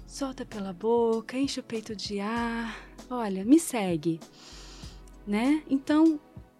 [0.06, 2.76] solta pela boca, enche o peito de ar.
[3.10, 4.18] Olha, me segue,
[5.26, 5.62] né?
[5.68, 6.18] Então,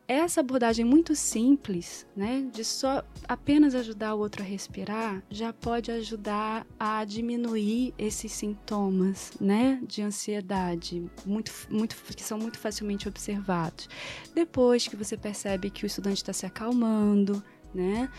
[0.09, 5.91] essa abordagem muito simples, né, de só apenas ajudar o outro a respirar, já pode
[5.91, 13.87] ajudar a diminuir esses sintomas, né, de ansiedade, muito, muito, que são muito facilmente observados.
[14.35, 17.45] Depois que você percebe que o estudante está se acalmando,
[17.75, 18.11] né,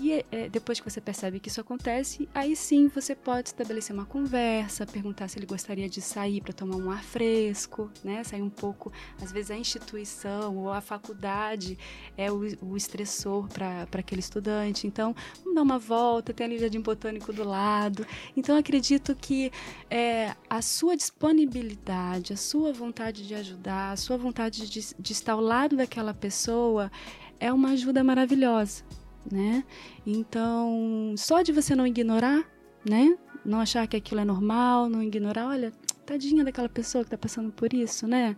[0.00, 4.04] e é, depois que você percebe que isso acontece, aí sim você pode estabelecer uma
[4.04, 8.22] conversa, perguntar se ele gostaria de sair para tomar um ar fresco, né?
[8.24, 8.92] Sair um pouco.
[9.22, 11.78] Às vezes a instituição ou a faculdade
[12.16, 14.86] é o, o estressor para aquele estudante.
[14.86, 18.06] Então, vamos dar uma volta, tem ali o jardim botânico do lado.
[18.36, 19.50] Então, acredito que
[19.90, 25.32] é, a sua disponibilidade, a sua vontade de ajudar, a sua vontade de, de estar
[25.32, 26.90] ao lado daquela pessoa
[27.38, 28.84] é uma ajuda maravilhosa
[29.30, 29.64] né?
[30.06, 32.44] Então, só de você não ignorar,
[32.88, 33.16] né?
[33.44, 35.72] Não achar que aquilo é normal, não ignorar, olha,
[36.04, 38.36] tadinha daquela pessoa que está passando por isso, né?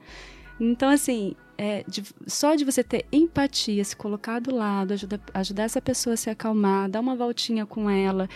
[0.60, 5.64] Então, assim, é, de, só de você ter empatia, se colocar do lado, ajuda, ajudar
[5.64, 8.28] essa pessoa a se acalmar, dar uma voltinha com ela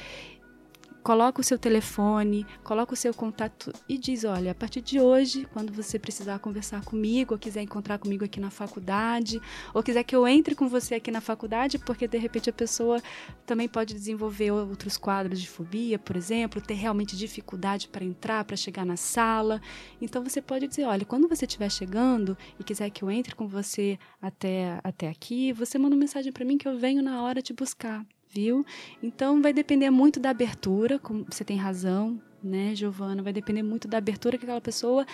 [1.02, 5.46] coloca o seu telefone, coloca o seu contato e diz: olha, a partir de hoje,
[5.52, 9.40] quando você precisar conversar comigo, ou quiser encontrar comigo aqui na faculdade,
[9.74, 13.02] ou quiser que eu entre com você aqui na faculdade, porque de repente a pessoa
[13.44, 18.56] também pode desenvolver outros quadros de fobia, por exemplo, ter realmente dificuldade para entrar, para
[18.56, 19.60] chegar na sala.
[20.00, 23.46] Então você pode dizer: olha, quando você estiver chegando e quiser que eu entre com
[23.46, 27.42] você até, até aqui, você manda uma mensagem para mim que eu venho na hora
[27.42, 28.64] te buscar viu?
[29.02, 33.22] Então vai depender muito da abertura, como você tem razão, né, Giovana?
[33.22, 35.06] Vai depender muito da abertura que aquela pessoa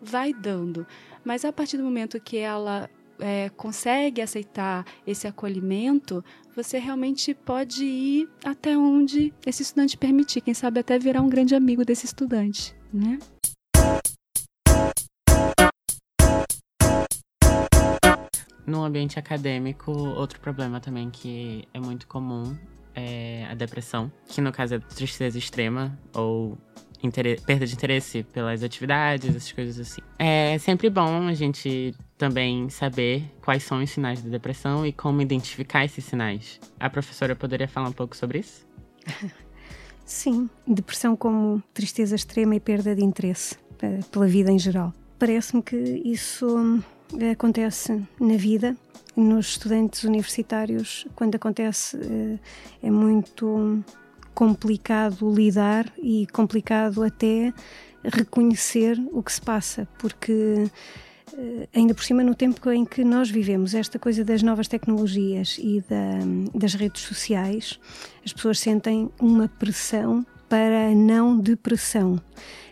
[0.00, 0.86] vai dando.
[1.24, 7.84] Mas a partir do momento que ela é, consegue aceitar esse acolhimento, você realmente pode
[7.84, 10.40] ir até onde esse estudante permitir.
[10.40, 13.18] Quem sabe até virar um grande amigo desse estudante, né?
[18.66, 22.56] No ambiente acadêmico, outro problema também que é muito comum
[22.94, 26.58] é a depressão, que no caso é tristeza extrema ou
[27.46, 30.00] perda de interesse pelas atividades, essas coisas assim.
[30.18, 35.20] É sempre bom a gente também saber quais são os sinais da depressão e como
[35.20, 36.58] identificar esses sinais.
[36.80, 38.66] A professora poderia falar um pouco sobre isso?
[40.04, 43.56] Sim, depressão como tristeza extrema e perda de interesse
[44.10, 44.92] pela vida em geral.
[45.18, 46.80] Parece-me que isso
[47.30, 48.76] acontece na vida
[49.16, 51.98] nos estudantes universitários, quando acontece,
[52.82, 53.82] é muito
[54.34, 57.54] complicado lidar e complicado até
[58.04, 60.70] reconhecer o que se passa, porque
[61.36, 65.58] eh, ainda por cima no tempo em que nós vivemos, esta coisa das novas tecnologias
[65.58, 67.80] e da, das redes sociais,
[68.24, 72.20] as pessoas sentem uma pressão para a não depressão.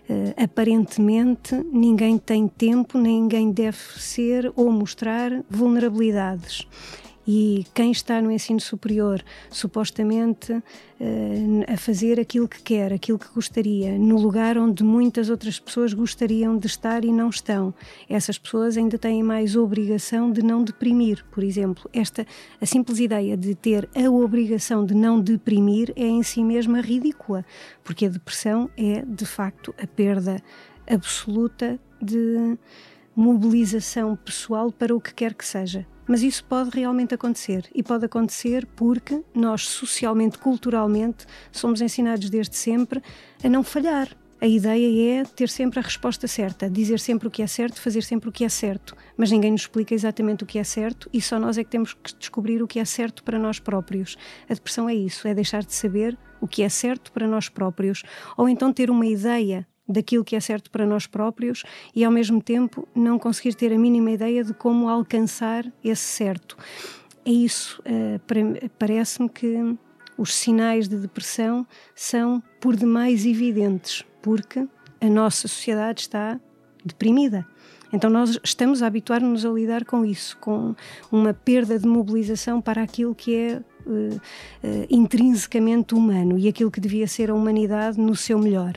[0.06, 6.68] Uh, aparentemente ninguém tem tempo, ninguém deve ser ou mostrar vulnerabilidades
[7.26, 10.62] e quem está no ensino superior, supostamente uh,
[11.72, 16.56] a fazer aquilo que quer, aquilo que gostaria, no lugar onde muitas outras pessoas gostariam
[16.56, 17.72] de estar e não estão.
[18.08, 21.88] Essas pessoas ainda têm mais obrigação de não deprimir, por exemplo.
[21.92, 22.26] Esta
[22.60, 27.44] a simples ideia de ter a obrigação de não deprimir é em si mesma ridícula,
[27.82, 30.42] porque a depressão é de facto a perda
[30.86, 32.58] absoluta de
[33.14, 35.86] mobilização pessoal para o que quer que seja.
[36.06, 42.56] Mas isso pode realmente acontecer e pode acontecer porque nós, socialmente, culturalmente, somos ensinados desde
[42.56, 43.02] sempre
[43.42, 44.08] a não falhar.
[44.40, 48.02] A ideia é ter sempre a resposta certa, dizer sempre o que é certo, fazer
[48.02, 48.94] sempre o que é certo.
[49.16, 51.94] Mas ninguém nos explica exatamente o que é certo e só nós é que temos
[51.94, 54.18] que descobrir o que é certo para nós próprios.
[54.46, 58.02] A depressão é isso, é deixar de saber o que é certo para nós próprios,
[58.36, 61.62] ou então ter uma ideia daquilo que é certo para nós próprios
[61.94, 66.56] e ao mesmo tempo não conseguir ter a mínima ideia de como alcançar esse certo.
[67.24, 69.76] É isso, uh, parece-me que
[70.16, 74.66] os sinais de depressão são por demais evidentes, porque
[75.00, 76.38] a nossa sociedade está
[76.84, 77.46] deprimida.
[77.92, 80.74] Então nós estamos a habituar-nos a lidar com isso, com
[81.12, 86.80] uma perda de mobilização para aquilo que é uh, uh, intrinsecamente humano e aquilo que
[86.80, 88.74] devia ser a humanidade no seu melhor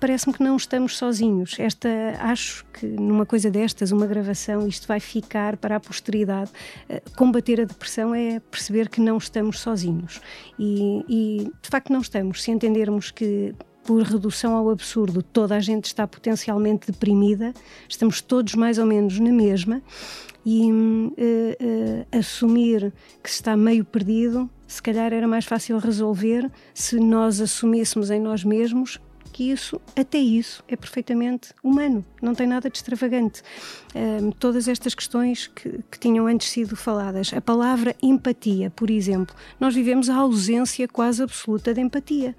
[0.00, 1.56] parece-me que não estamos sozinhos.
[1.58, 1.88] Esta,
[2.20, 6.50] acho que numa coisa destas, uma gravação, isto vai ficar para a posteridade.
[6.88, 10.20] Eh, combater a depressão é perceber que não estamos sozinhos.
[10.58, 12.42] E, e de facto não estamos.
[12.42, 13.54] Se entendermos que
[13.84, 17.54] por redução ao absurdo, toda a gente está potencialmente deprimida,
[17.88, 19.80] estamos todos mais ou menos na mesma,
[20.44, 26.98] e uh, uh, assumir que está meio perdido, se calhar era mais fácil resolver se
[26.98, 29.00] nós assumíssemos em nós mesmos
[29.36, 33.42] que isso, até isso, é perfeitamente humano, não tem nada de extravagante.
[33.94, 39.36] Um, todas estas questões que, que tinham antes sido faladas, a palavra empatia, por exemplo,
[39.60, 42.34] nós vivemos a ausência quase absoluta de empatia.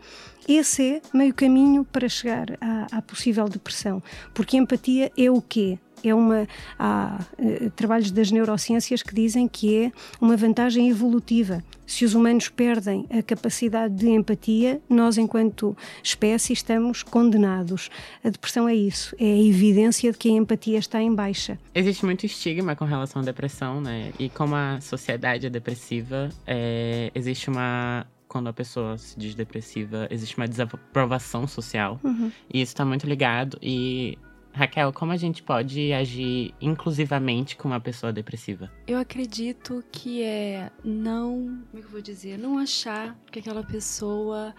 [0.48, 4.02] Esse é meio caminho para chegar à, à possível depressão,
[4.34, 5.78] porque empatia é o quê?
[6.04, 11.64] É uma há uh, trabalhos das neurociências que dizem que é uma vantagem evolutiva.
[11.86, 17.90] Se os humanos perdem a capacidade de empatia, nós, enquanto espécie, estamos condenados.
[18.24, 21.58] A depressão é isso, é a evidência de que a empatia está em baixa.
[21.74, 24.12] Existe muito estigma com relação à depressão, né?
[24.20, 30.08] E como a sociedade é depressiva, é, existe uma quando a pessoa se diz depressiva,
[30.12, 32.00] existe uma desaprovação social.
[32.04, 32.32] Uhum.
[32.54, 33.58] E isso está muito ligado.
[33.62, 34.18] E
[34.58, 38.72] Raquel, como a gente pode agir inclusivamente com uma pessoa depressiva?
[38.88, 43.64] Eu acredito que é não, como é que eu vou dizer, não achar que aquela
[43.64, 44.54] pessoa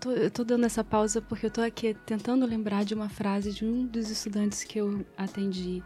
[0.00, 3.52] Tô, eu tô dando essa pausa porque eu tô aqui tentando lembrar de uma frase
[3.52, 5.82] de um dos estudantes que eu atendi.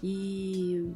[0.00, 0.94] E,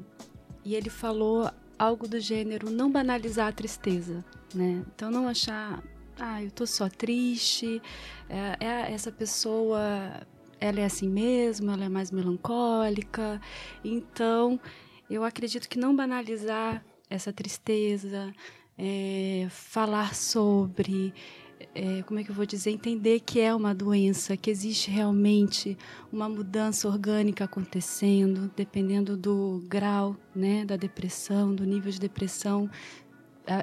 [0.64, 4.84] e ele falou algo do gênero não banalizar a tristeza, né?
[4.94, 5.82] Então não achar,
[6.20, 7.82] ah, eu tô só triste,
[8.28, 10.24] é, é essa pessoa
[10.60, 13.40] ela é assim mesmo, ela é mais melancólica.
[13.84, 14.60] Então,
[15.08, 18.32] eu acredito que não banalizar essa tristeza,
[18.76, 21.14] é, falar sobre,
[21.74, 25.76] é, como é que eu vou dizer, entender que é uma doença, que existe realmente
[26.12, 32.68] uma mudança orgânica acontecendo, dependendo do grau né, da depressão, do nível de depressão,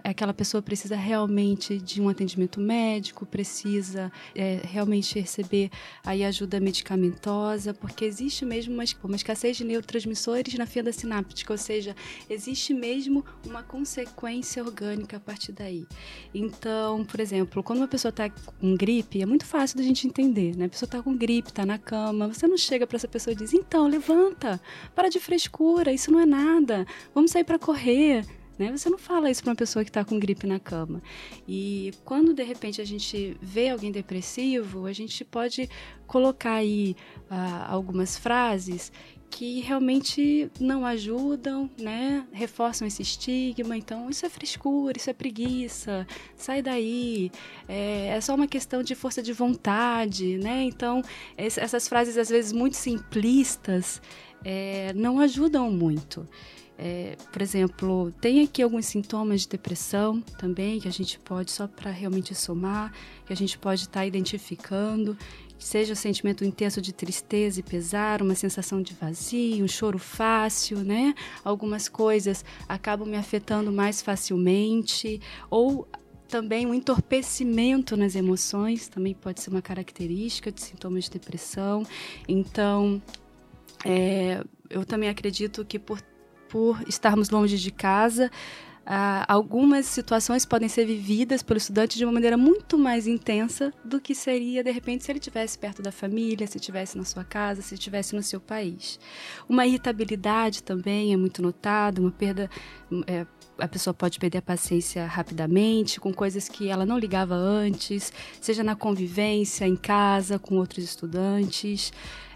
[0.03, 5.69] aquela pessoa precisa realmente de um atendimento médico, precisa é, realmente receber
[6.05, 11.57] aí ajuda medicamentosa, porque existe mesmo uma, uma escassez de neurotransmissores na fenda sináptica, ou
[11.57, 11.95] seja,
[12.29, 15.85] existe mesmo uma consequência orgânica a partir daí.
[16.33, 20.55] Então, por exemplo, quando uma pessoa está com gripe, é muito fácil da gente entender,
[20.55, 20.65] né?
[20.65, 23.35] A pessoa está com gripe, está na cama, você não chega para essa pessoa e
[23.35, 24.61] diz: então, levanta,
[24.95, 28.25] para de frescura, isso não é nada, vamos sair para correr.
[28.57, 28.71] Né?
[28.71, 31.01] Você não fala isso para uma pessoa que está com gripe na cama.
[31.47, 35.69] E quando de repente a gente vê alguém depressivo, a gente pode
[36.05, 36.95] colocar aí
[37.31, 38.91] uh, algumas frases
[39.35, 42.23] que realmente não ajudam, né?
[42.31, 43.75] Reforçam esse estigma.
[43.75, 47.31] Então, isso é frescura, isso é preguiça, sai daí.
[47.67, 50.61] É, é só uma questão de força de vontade, né?
[50.63, 51.01] Então,
[51.35, 53.99] essas frases às vezes muito simplistas
[54.45, 56.27] é, não ajudam muito.
[56.77, 61.67] É, por exemplo, tem aqui alguns sintomas de depressão também que a gente pode, só
[61.67, 62.91] para realmente somar,
[63.25, 65.15] que a gente pode estar tá identificando,
[65.57, 70.79] seja o sentimento intenso de tristeza e pesar, uma sensação de vazio, um choro fácil,
[70.79, 71.13] né?
[71.43, 75.87] Algumas coisas acabam me afetando mais facilmente, ou
[76.27, 81.85] também um entorpecimento nas emoções, também pode ser uma característica de sintomas de depressão.
[82.27, 83.01] Então,
[83.85, 86.01] é, eu também acredito que por,
[86.53, 88.29] por estarmos longe de casa,
[88.85, 93.99] ah, algumas situações podem ser vividas pelo estudante de uma maneira muito mais intensa do
[93.99, 97.63] que seria, de repente, se ele estivesse perto da família, se estivesse na sua casa,
[97.63, 98.99] se estivesse no seu país.
[99.49, 102.47] Uma irritabilidade também é muito notada, uma perda.
[103.07, 103.25] É,
[103.57, 108.63] a pessoa pode perder a paciência rapidamente com coisas que ela não ligava antes, seja
[108.63, 111.91] na convivência, em casa, com outros estudantes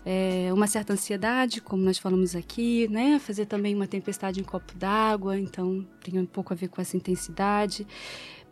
[0.10, 3.20] é, uma certa ansiedade, como nós falamos aqui, né?
[3.20, 6.96] Fazer também uma tempestade em copo d'água, então tem um pouco a ver com essa
[6.96, 7.86] intensidade.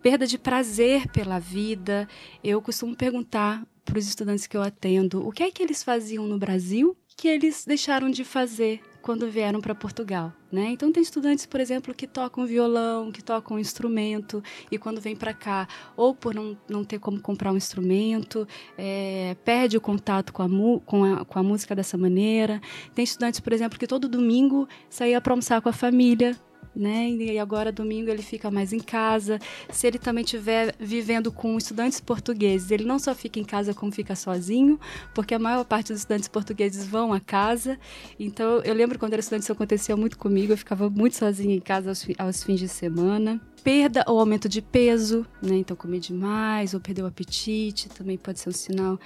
[0.02, 2.10] Perda de prazer pela vida.
[2.44, 6.28] Eu costumo perguntar para os estudantes que eu atendo o que é que eles faziam
[6.28, 10.72] no Brasil que eles deixaram de fazer quando vieram para Portugal, né?
[10.72, 15.16] Então tem estudantes, por exemplo, que tocam violão, que tocam um instrumento e quando vem
[15.16, 20.34] para cá, ou por não, não ter como comprar um instrumento, é, perde o contato
[20.34, 20.50] com a,
[20.84, 22.60] com, a, com a música dessa maneira.
[22.96, 26.36] Tem estudantes, por exemplo, que todo domingo saía para almoçar com a família,
[26.76, 27.10] né?
[27.10, 29.40] E agora domingo ele fica mais em casa.
[29.70, 33.92] Se ele também estiver vivendo com estudantes portugueses, ele não só fica em casa como
[33.92, 34.80] fica sozinho,
[35.14, 37.80] porque a maior parte dos estudantes portugueses vão a casa.
[38.20, 41.62] Então eu lembro quando era estudante isso acontecia muito comigo, eu ficava muito sozinha em
[41.62, 43.40] casa aos, aos fins de semana.
[43.64, 45.56] Perda ou aumento de peso, né?
[45.56, 49.00] Então comer demais ou perder o apetite também pode ser um sinal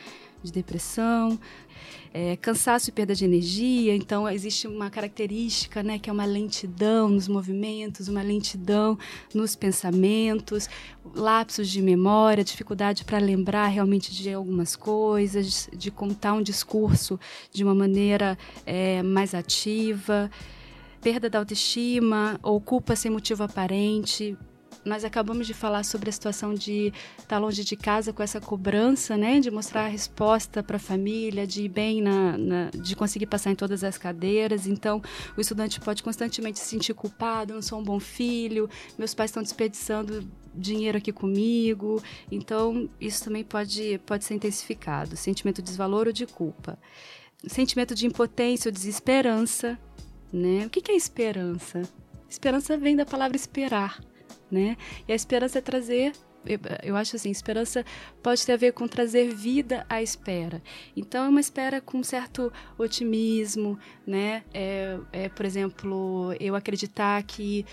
[0.43, 1.39] de depressão
[2.13, 3.95] é, cansaço e perda de energia.
[3.95, 8.97] Então, existe uma característica, né, que é uma lentidão nos movimentos, uma lentidão
[9.34, 10.67] nos pensamentos,
[11.15, 17.19] lapsos de memória, dificuldade para lembrar realmente de algumas coisas, de contar um discurso
[17.52, 20.30] de uma maneira é, mais ativa
[21.02, 24.38] perda da autoestima ou culpa sem motivo aparente,
[24.84, 29.18] nós acabamos de falar sobre a situação de estar longe de casa com essa cobrança,
[29.18, 33.26] né, de mostrar a resposta para a família, de ir bem na, na, de conseguir
[33.26, 34.68] passar em todas as cadeiras.
[34.68, 35.02] Então,
[35.38, 39.44] o estudante pode constantemente se sentir culpado, não sou um bom filho, meus pais estão
[39.44, 42.02] desperdiçando dinheiro aqui comigo.
[42.32, 45.15] Então, isso também pode, pode ser intensificado.
[45.15, 46.80] Sentimento de desvalor ou de culpa.
[47.48, 49.78] Sentimento de impotência ou desesperança.
[50.32, 50.65] Né?
[50.65, 51.82] O que é esperança?
[52.30, 54.00] Esperança vem da palavra esperar
[54.52, 54.78] né?
[55.08, 56.14] E a esperança é trazer
[56.84, 57.86] eu acho assim, esperança
[58.24, 60.62] pode ter a ver com trazer vida à espera.
[60.96, 64.44] Então, é uma espera com um certo otimismo, né?
[64.54, 67.66] É, é, por exemplo, eu acreditar que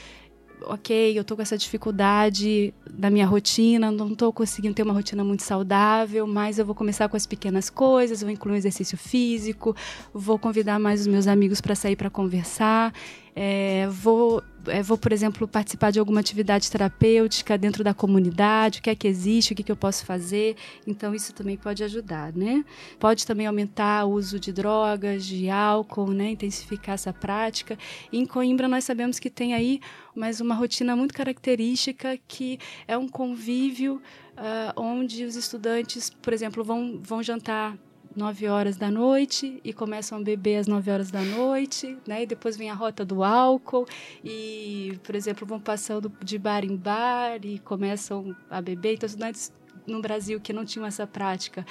[0.62, 5.22] ok, eu tô com essa dificuldade da minha rotina, não estou conseguindo ter uma rotina
[5.22, 9.76] muito saudável, mas eu vou começar com as pequenas coisas, vou incluir um exercício físico,
[10.14, 12.92] vou convidar mais os meus amigos para sair para conversar,
[13.34, 18.82] é, vou é, vou, por exemplo, participar de alguma atividade terapêutica dentro da comunidade, o
[18.82, 20.56] que é que existe, o que, que eu posso fazer.
[20.86, 22.64] Então, isso também pode ajudar, né?
[22.98, 26.30] Pode também aumentar o uso de drogas, de álcool, né?
[26.30, 27.78] Intensificar essa prática.
[28.12, 29.80] E em Coimbra, nós sabemos que tem aí
[30.14, 34.00] mais uma rotina muito característica que é um convívio
[34.36, 37.76] uh, onde os estudantes, por exemplo, vão, vão jantar
[38.16, 42.22] 9 horas da noite e começam a beber às 9 horas da noite, né?
[42.22, 43.86] E depois vem a rota do álcool
[44.24, 48.94] e, por exemplo, vão passando de bar em bar e começam a beber.
[48.94, 49.52] Então, estudantes
[49.86, 51.64] no Brasil que não tinham essa prática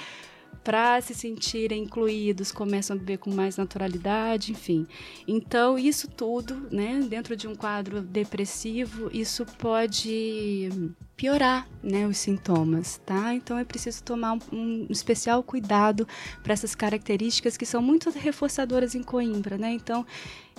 [0.62, 4.86] para se sentirem incluídos, começam a beber com mais naturalidade, enfim.
[5.26, 10.68] Então, isso tudo, né, dentro de um quadro depressivo, isso pode
[11.16, 13.32] piorar, né, os sintomas, tá?
[13.32, 16.06] Então é preciso tomar um, um especial cuidado
[16.42, 19.72] para essas características que são muito reforçadoras em Coimbra, né?
[19.72, 20.04] Então,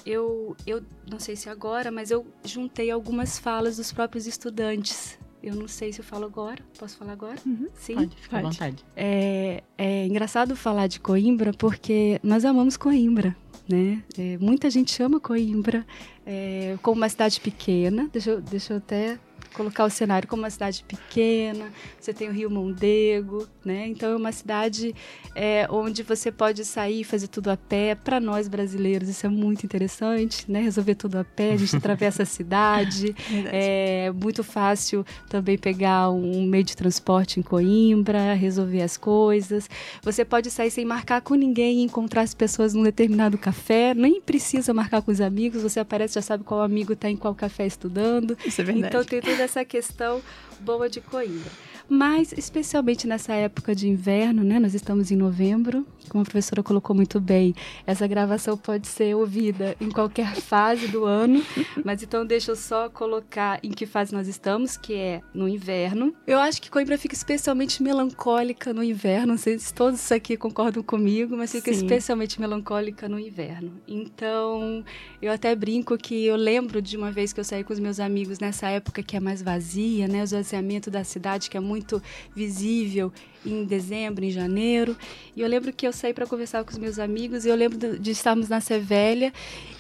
[0.06, 5.56] eu, eu não sei se agora, mas eu juntei algumas falas dos próprios estudantes eu
[5.56, 6.64] não sei se eu falo agora.
[6.78, 7.38] Posso falar agora?
[7.46, 7.68] Uhum.
[7.74, 7.96] Sim?
[7.96, 8.86] Pode, fica à vontade.
[8.96, 13.36] É, é engraçado falar de Coimbra porque nós amamos Coimbra.
[13.70, 14.02] Né?
[14.18, 15.86] É, muita gente chama Coimbra
[16.26, 18.10] é, como uma cidade pequena.
[18.12, 19.20] Deixa eu, deixa eu até
[19.54, 23.88] colocar o cenário como uma cidade pequena, você tem o Rio Mondego, né?
[23.88, 24.94] Então é uma cidade
[25.36, 27.96] é, onde você pode sair e fazer tudo a pé.
[27.96, 30.62] Para nós brasileiros isso é muito interessante, né?
[30.62, 33.16] Resolver tudo a pé, a gente atravessa a cidade.
[33.52, 39.70] É muito fácil também pegar um meio de transporte em Coimbra, resolver as coisas.
[40.02, 44.74] Você pode sair sem marcar com ninguém, encontrar as pessoas num determinado café, nem precisa
[44.74, 48.38] marcar com os amigos, você aparece já sabe qual amigo está em qual café estudando.
[48.46, 48.88] Isso é verdade.
[48.88, 50.22] Então tem essa questão
[50.62, 51.52] boa de Coimbra.
[51.90, 54.60] Mas, especialmente nessa época de inverno, né?
[54.60, 57.56] Nós estamos em novembro, como a professora colocou muito bem,
[57.86, 61.42] essa gravação pode ser ouvida em qualquer fase do ano,
[61.84, 66.14] mas então deixa eu só colocar em que fase nós estamos, que é no inverno.
[66.26, 70.84] Eu acho que Coimbra fica especialmente melancólica no inverno, não sei se todos aqui concordam
[70.84, 71.78] comigo, mas fica Sim.
[71.78, 73.72] especialmente melancólica no inverno.
[73.88, 74.84] Então,
[75.22, 78.00] eu até brinco que eu lembro de uma vez que eu saí com os meus
[78.00, 80.24] amigos nessa época que é mais vazia, né?
[80.24, 82.02] O esvaziamento da cidade que é muito
[82.34, 83.12] visível
[83.46, 84.96] em dezembro, em janeiro.
[85.36, 88.00] E eu lembro que eu saí para conversar com os meus amigos e eu lembro
[88.00, 89.32] de, estarmos na Sevélia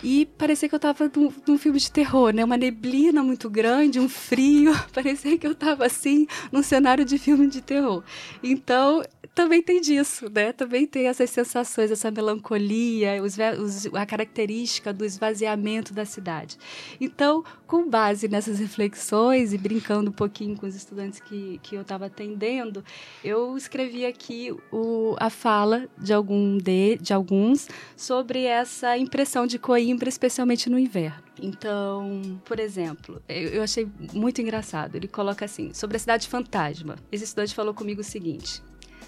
[0.03, 2.43] e parecia que eu estava num, num, filme de terror, né?
[2.43, 4.73] Uma neblina muito grande, um frio.
[4.93, 8.03] Parecia que eu estava assim num cenário de filme de terror.
[8.43, 9.03] Então,
[9.37, 10.51] também tem disso, né?
[10.51, 16.57] Também tem essas sensações, essa melancolia, os, os, a característica do esvaziamento da cidade.
[16.99, 21.83] Então, com base nessas reflexões e brincando um pouquinho com os estudantes que, que eu
[21.83, 22.83] estava atendendo,
[23.23, 29.59] eu escrevi aqui o, a fala de, algum de, de alguns sobre essa impressão de
[29.59, 31.21] Coimbra, especialmente no inverno.
[31.39, 34.95] Então, por exemplo, eu, achei muito engraçado.
[34.95, 36.95] Ele coloca assim: sobre a cidade fantasma.
[37.11, 38.63] Esse estudante falou comigo o seguinte: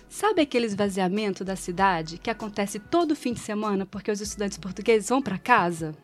[0.10, 5.08] Sabe aquele esvaziamento da cidade que acontece todo fim de semana porque os estudantes portugueses
[5.08, 5.96] vão para casa?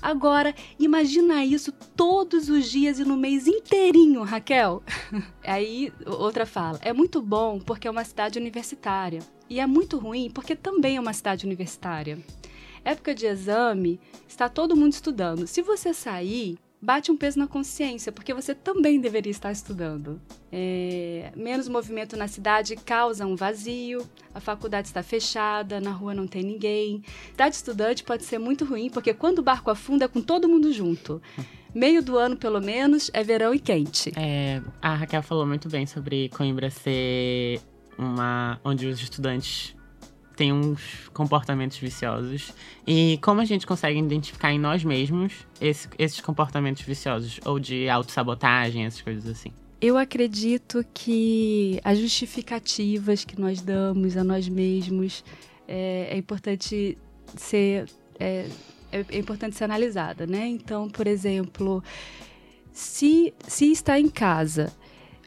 [0.00, 4.84] Agora, imagina isso todos os dias e no mês inteirinho, Raquel.
[5.42, 6.78] Aí, outra fala.
[6.80, 9.20] É muito bom porque é uma cidade universitária.
[9.50, 12.18] E é muito ruim porque também é uma cidade universitária.
[12.84, 15.46] Época de exame, está todo mundo estudando.
[15.46, 20.20] Se você sair, bate um peso na consciência, porque você também deveria estar estudando.
[20.52, 26.26] É, menos movimento na cidade causa um vazio, a faculdade está fechada, na rua não
[26.26, 27.02] tem ninguém.
[27.30, 30.72] Cidade estudante pode ser muito ruim, porque quando o barco afunda é com todo mundo
[30.72, 31.20] junto.
[31.74, 34.12] Meio do ano, pelo menos, é verão e quente.
[34.14, 37.60] É, a Raquel falou muito bem sobre Coimbra ser
[37.98, 39.74] uma onde os estudantes
[40.36, 42.52] tem uns comportamentos viciosos.
[42.86, 47.40] E como a gente consegue identificar em nós mesmos esse, esses comportamentos viciosos?
[47.44, 49.50] Ou de autossabotagem, essas coisas assim?
[49.80, 55.24] Eu acredito que as justificativas que nós damos a nós mesmos
[55.68, 56.96] é, é importante
[57.36, 57.86] ser.
[58.18, 58.48] É,
[58.92, 60.46] é, é importante ser analisada, né?
[60.46, 61.82] Então, por exemplo,
[62.72, 64.72] se, se está em casa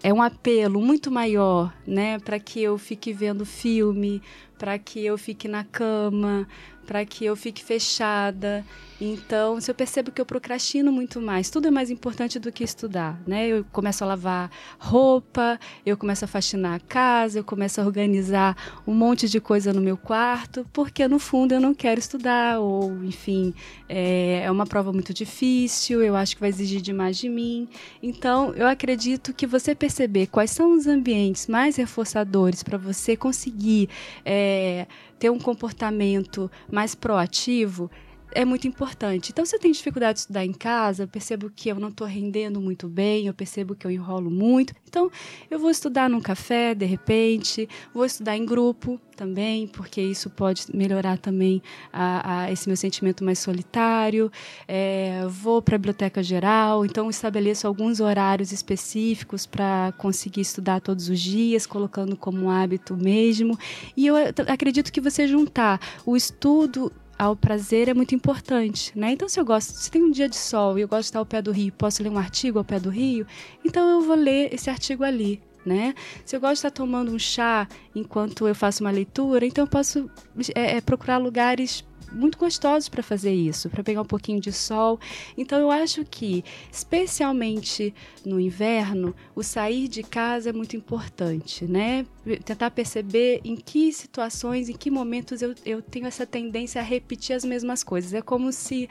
[0.03, 4.21] é um apelo muito maior, né, para que eu fique vendo filme,
[4.57, 6.47] para que eu fique na cama,
[6.85, 8.65] para que eu fique fechada.
[8.99, 12.63] Então, se eu percebo que eu procrastino muito mais, tudo é mais importante do que
[12.63, 13.47] estudar, né?
[13.47, 18.57] Eu começo a lavar roupa, eu começo a faxinar a casa, eu começo a organizar
[18.87, 23.03] um monte de coisa no meu quarto, porque no fundo eu não quero estudar, ou
[23.03, 23.53] enfim,
[23.87, 27.69] é, é uma prova muito difícil, eu acho que vai exigir demais de mim.
[28.01, 33.89] Então, eu acredito que você perceber quais são os ambientes mais reforçadores para você conseguir.
[34.25, 34.87] É,
[35.19, 37.89] ter um comportamento mais proativo
[38.31, 39.31] é muito importante.
[39.31, 42.05] Então, se eu tenho dificuldade de estudar em casa, eu percebo que eu não estou
[42.05, 44.73] rendendo muito bem, eu percebo que eu enrolo muito.
[44.87, 45.09] Então,
[45.49, 50.65] eu vou estudar num café, de repente, vou estudar em grupo também, porque isso pode
[50.73, 51.61] melhorar também
[51.91, 54.31] a, a esse meu sentimento mais solitário.
[54.67, 61.09] É, vou para a biblioteca geral, então estabeleço alguns horários específicos para conseguir estudar todos
[61.09, 63.57] os dias, colocando como hábito mesmo.
[63.95, 64.15] E eu
[64.47, 69.11] acredito que você juntar o estudo ao prazer é muito importante, né?
[69.11, 71.19] Então, se eu gosto, se tem um dia de sol e eu gosto de estar
[71.19, 73.25] ao pé do rio, posso ler um artigo ao pé do rio,
[73.65, 75.95] então eu vou ler esse artigo ali, né?
[76.23, 79.69] Se eu gosto de estar tomando um chá enquanto eu faço uma leitura, então eu
[79.69, 80.09] posso
[80.53, 81.83] é, é, procurar lugares
[82.17, 84.99] muito gostosos para fazer isso, para pegar um pouquinho de sol.
[85.37, 87.93] Então eu acho que, especialmente
[88.25, 92.05] no inverno, o sair de casa é muito importante, né?
[92.43, 97.35] Tentar perceber em que situações, em que momentos eu, eu tenho essa tendência a repetir
[97.35, 98.13] as mesmas coisas.
[98.13, 98.89] É como se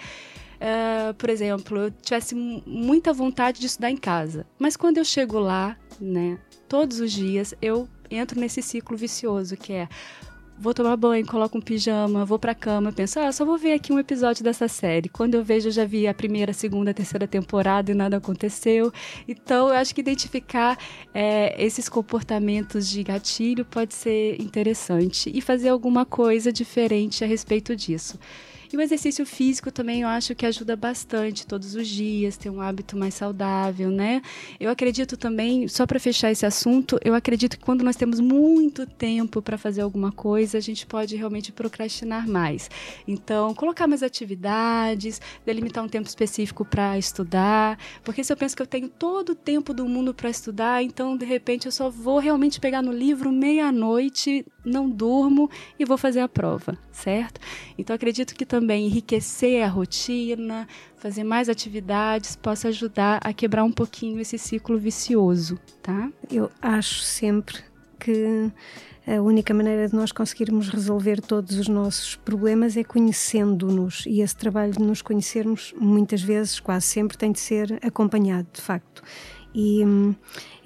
[0.56, 5.38] Uh, por exemplo, eu tivesse muita vontade de estudar em casa, mas quando eu chego
[5.38, 9.88] lá, né, todos os dias eu entro nesse ciclo vicioso que é
[10.58, 13.92] vou tomar banho, coloco um pijama, vou pra cama, penso, ah, só vou ver aqui
[13.92, 15.08] um episódio dessa série.
[15.08, 18.92] Quando eu vejo, eu já vi a primeira, segunda, terceira temporada e nada aconteceu.
[19.28, 20.78] Então, eu acho que identificar
[21.14, 27.76] é, esses comportamentos de gatilho pode ser interessante e fazer alguma coisa diferente a respeito
[27.76, 28.18] disso.
[28.72, 32.60] E o exercício físico também eu acho que ajuda bastante todos os dias, ter um
[32.60, 34.20] hábito mais saudável, né?
[34.58, 38.86] Eu acredito também, só para fechar esse assunto, eu acredito que quando nós temos muito
[38.86, 42.68] tempo para fazer alguma coisa, a gente pode realmente procrastinar mais.
[43.06, 48.62] Então, colocar mais atividades, delimitar um tempo específico para estudar, porque se eu penso que
[48.62, 52.18] eu tenho todo o tempo do mundo para estudar, então de repente eu só vou
[52.18, 55.48] realmente pegar no livro meia-noite, não durmo
[55.78, 57.40] e vou fazer a prova, certo?
[57.78, 63.72] Então acredito que também enriquecer a rotina, fazer mais atividades, possa ajudar a quebrar um
[63.72, 66.10] pouquinho esse ciclo vicioso, tá?
[66.30, 67.58] Eu acho sempre
[67.98, 68.50] que
[69.06, 74.36] a única maneira de nós conseguirmos resolver todos os nossos problemas é conhecendo-nos e esse
[74.36, 79.02] trabalho de nos conhecermos muitas vezes, quase sempre, tem de ser acompanhado, de facto.
[79.54, 80.14] E hum,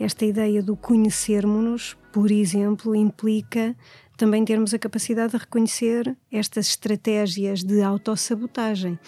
[0.00, 3.76] esta ideia do conhecermos-nos, por exemplo, implica
[4.20, 8.98] também termos a capacidade de reconhecer estas estratégias de autossabotagem.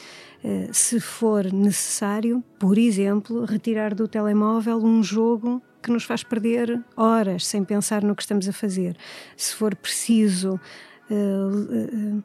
[0.43, 6.83] Uh, se for necessário, por exemplo, retirar do telemóvel um jogo que nos faz perder
[6.97, 8.97] horas sem pensar no que estamos a fazer.
[9.37, 10.59] Se for preciso.
[11.11, 12.25] Uh, uh,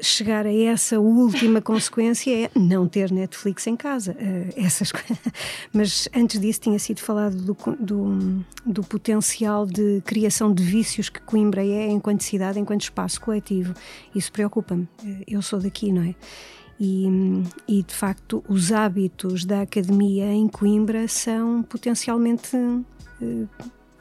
[0.00, 4.12] chegar a essa última consequência é não ter Netflix em casa.
[4.12, 4.92] Uh, essas
[5.72, 11.20] Mas antes disso tinha sido falado do, do, do, potencial de criação de vícios que
[11.20, 13.74] Coimbra é enquanto cidade, enquanto espaço coletivo.
[14.14, 14.84] Isso preocupa-me.
[15.02, 16.14] Uh, eu sou daqui, não é?
[16.78, 17.06] E,
[17.66, 23.48] e, de facto os hábitos da academia em Coimbra são potencialmente uh,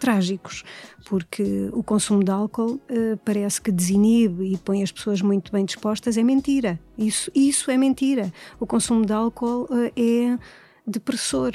[0.06, 0.64] trágicos,
[1.06, 5.66] porque o consumo de álcool uh, parece que desinibe e põe as pessoas muito bem
[5.66, 6.16] dispostas.
[6.16, 6.80] É mentira.
[6.96, 8.32] Isso, isso é mentira.
[8.60, 10.38] O consumo de álcool uh, é
[10.86, 11.54] depressor.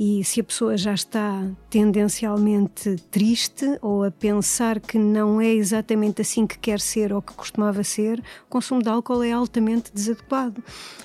[0.00, 6.22] E se a pessoa já está tendencialmente triste ou a pensar que não é exatamente
[6.22, 10.60] assim que quer ser ou que costumava ser, o consumo de álcool é altamente desadequado.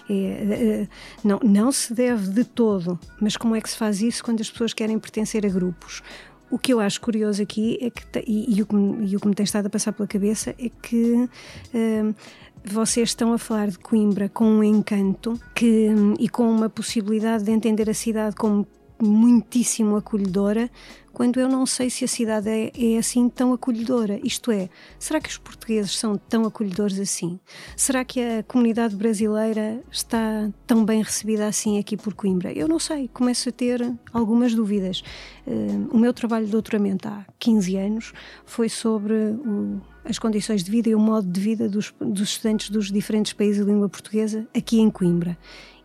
[0.10, 0.88] É, é,
[1.24, 4.50] não, não se deve de todo, mas como é que se faz isso quando as
[4.50, 6.02] pessoas querem pertencer a grupos?
[6.50, 9.28] O que eu acho curioso aqui é que, e, e, o que e o que
[9.28, 12.16] me tem estado a passar pela cabeça é que uh,
[12.64, 15.90] vocês estão a falar de Coimbra com um encanto que,
[16.20, 18.68] e com uma possibilidade de entender a cidade como
[19.00, 20.70] muitíssimo acolhedora,
[21.18, 24.20] quando eu não sei se a cidade é, é, assim tão acolhedora.
[24.24, 27.40] Isto é, será que os portugueses são tão acolhedores assim?
[27.76, 32.54] Será que a comunidade brasileira está tão bem recebida assim aqui por Coimbra?
[32.54, 33.82] Eu não sei, começo a ter
[34.14, 35.02] algumas dúvidas.
[35.48, 38.14] Uh, o meu trabalho de doutoramento há 15 anos
[38.46, 42.70] foi sobre o, as condições de vida e o modo de vida dos, dos estudantes
[42.70, 45.36] dos diferentes países de língua portuguesa aqui em Coimbra.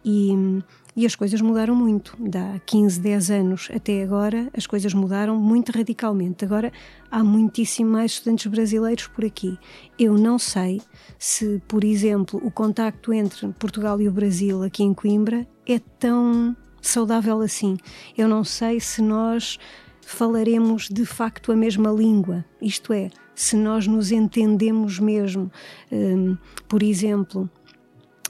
[0.05, 0.63] E
[0.95, 2.17] e as coisas mudaram muito.
[2.19, 6.45] Da 15, 10 anos até agora, as coisas mudaram muito radicalmente.
[6.45, 6.73] Agora
[7.11, 9.59] há muitíssimo mais estudantes brasileiros por aqui.
[9.99, 10.81] Eu não sei
[11.19, 16.57] se, por exemplo, o contacto entre Portugal e o Brasil aqui em Coimbra é tão
[16.81, 17.77] saudável assim.
[18.17, 19.59] Eu não sei se nós
[20.05, 22.45] falaremos de facto a mesma língua.
[22.61, 25.51] Isto é, se nós nos entendemos mesmo.
[25.91, 26.37] Um,
[26.69, 27.49] por exemplo,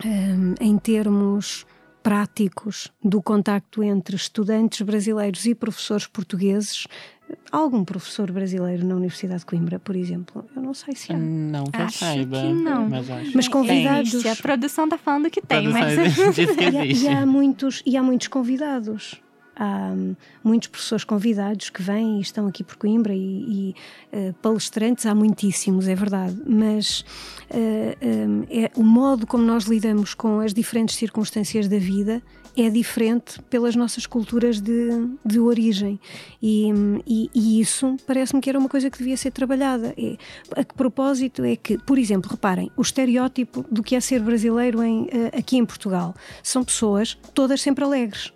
[0.04, 1.66] um, em termos
[2.02, 6.86] práticos do contacto entre estudantes brasileiros e professores portugueses.
[7.50, 10.44] Algum professor brasileiro na Universidade de Coimbra, por exemplo?
[10.54, 11.16] Eu não sei se há.
[11.16, 12.42] Não que acho saiba.
[12.42, 12.88] Que não.
[12.88, 13.30] Mas, acho.
[13.34, 14.26] mas convidados.
[14.26, 16.14] A produção está falando que tem, mas.
[16.34, 17.04] Diz que E há, existe.
[17.06, 19.22] e há muitos, e há muitos convidados.
[19.64, 23.18] Há hum, muitos professores convidados que vêm e estão aqui por Coimbra e,
[23.70, 23.74] e,
[24.10, 27.04] eh, palestrantes há muitíssimos, é verdade, mas
[27.48, 32.20] eh, hum, é, o modo como nós lidamos com as diferentes circunstâncias da vida
[32.56, 34.88] é diferente pelas nossas culturas de,
[35.24, 36.00] de origem
[36.42, 39.94] e, hum, e- e isso parece-me que era uma coisa que devia ser trabalhada.
[39.96, 40.16] É,
[40.56, 44.82] a que propósito é que, por exemplo, reparem, o estereótipo do que é ser brasileiro
[44.82, 48.32] em, eh, aqui em Portugal são pessoas todas sempre alegres.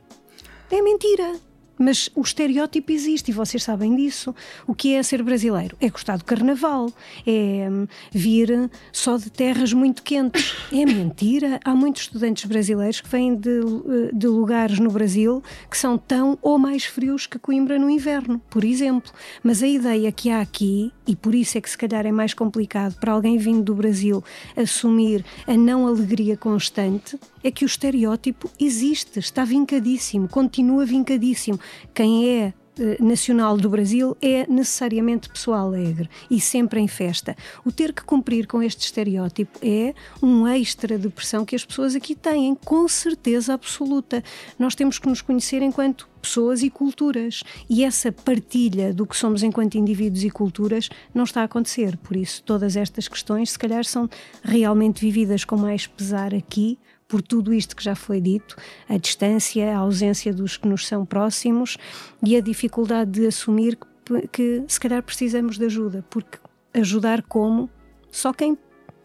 [0.71, 1.39] É mentira.
[1.79, 4.35] Mas o estereótipo existe e vocês sabem disso.
[4.66, 5.77] O que é ser brasileiro?
[5.81, 6.93] É gostar do carnaval,
[7.27, 10.55] é hum, vir só de terras muito quentes.
[10.72, 11.61] É mentira.
[11.64, 16.39] Há muitos estudantes brasileiros que vêm de, eh, de lugares no Brasil que são tão
[16.43, 19.12] ou mais frios que Coimbra no inverno, por exemplo.
[19.43, 22.35] Mas a ideia que há aqui, e por isso é que se calhar é mais
[22.35, 24.22] complicado para alguém vindo do Brasil
[24.57, 31.61] assumir a não alegria constante, é que o estereótipo existe, está vincadíssimo, continua vincadíssimo.
[31.95, 37.35] Quem é eh, nacional do Brasil é necessariamente pessoa alegre e sempre em festa.
[37.64, 41.95] O ter que cumprir com este estereótipo é um extra de pressão que as pessoas
[41.95, 44.23] aqui têm, com certeza absoluta.
[44.59, 47.43] Nós temos que nos conhecer enquanto pessoas e culturas.
[47.71, 51.97] E essa partilha do que somos enquanto indivíduos e culturas não está a acontecer.
[51.97, 54.07] Por isso, todas estas questões, se calhar, são
[54.43, 56.79] realmente vividas com mais pesar aqui
[57.09, 58.57] por tudo isto que já foi dito,
[58.89, 61.77] a distância, a ausência dos que nos são próximos
[62.23, 66.39] e a dificuldade de assumir que, que se calhar precisamos de ajuda, porque
[66.75, 67.71] ajudar como?
[68.11, 68.59] Só quem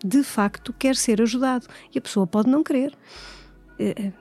[0.04, 2.98] de facto quer ser ajudado e a pessoa pode não querer.
[3.78, 4.12] Eh, eh,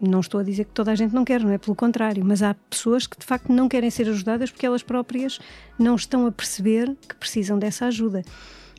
[0.00, 1.58] não estou a dizer que toda a gente não quer, não é?
[1.58, 5.40] Pelo contrário, mas há pessoas que de facto não querem ser ajudadas porque elas próprias
[5.78, 8.22] não estão a perceber que precisam dessa ajuda.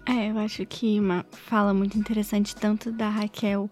[0.06, 3.70] É, eu acho que uma fala muito interessante tanto da Raquel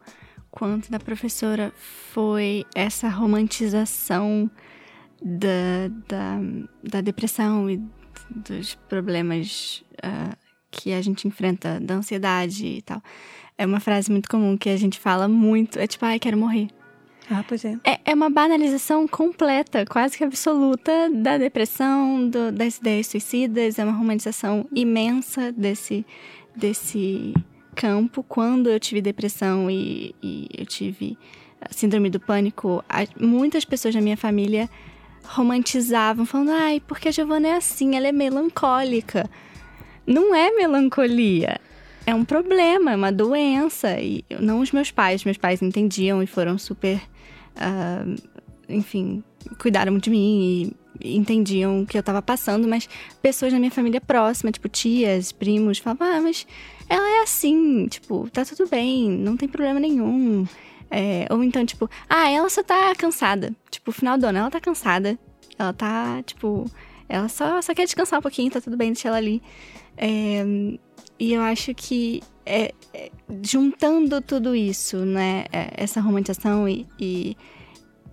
[0.55, 4.49] quanto da professora foi essa romantização
[5.21, 6.39] da, da,
[6.81, 7.79] da depressão e
[8.29, 10.35] dos problemas uh,
[10.71, 13.01] que a gente enfrenta, da ansiedade e tal.
[13.57, 16.69] É uma frase muito comum que a gente fala muito, é tipo, ai, quero morrer.
[17.29, 17.77] Ah, pois é.
[17.83, 17.99] é.
[18.05, 23.93] É uma banalização completa, quase que absoluta, da depressão, do, das ideias suicidas, é uma
[23.93, 26.05] romantização imensa desse,
[26.55, 27.33] desse
[27.76, 31.17] campo, quando eu tive depressão e, e eu tive
[31.71, 32.84] síndrome do pânico,
[33.19, 34.69] muitas pessoas na minha família
[35.23, 39.30] romantizavam, falando: ai, porque a Giovana é assim, ela é melancólica.
[40.05, 41.59] Não é melancolia.
[42.05, 43.99] É um problema, é uma doença.
[43.99, 45.23] E não os meus pais.
[45.23, 47.01] Meus pais entendiam e foram super.
[47.55, 48.15] Uh,
[48.69, 49.23] enfim,
[49.59, 50.71] cuidaram de mim
[51.01, 52.88] e entendiam o que eu tava passando, mas
[53.21, 56.45] pessoas na minha família próxima, tipo tias, primos, falavam: ah, mas
[56.89, 60.45] ela é assim, tipo, tá tudo bem, não tem problema nenhum.
[60.89, 63.53] É, ou então, tipo, ah, ela só tá cansada.
[63.69, 65.17] Tipo, final do ano, ela tá cansada.
[65.57, 66.65] Ela tá, tipo,
[67.09, 69.41] ela só, só quer descansar um pouquinho, tá tudo bem, deixa ela ali.
[69.97, 70.43] É,
[71.19, 73.09] e eu acho que é, é,
[73.41, 77.38] juntando tudo isso, né, é, essa romantização e, e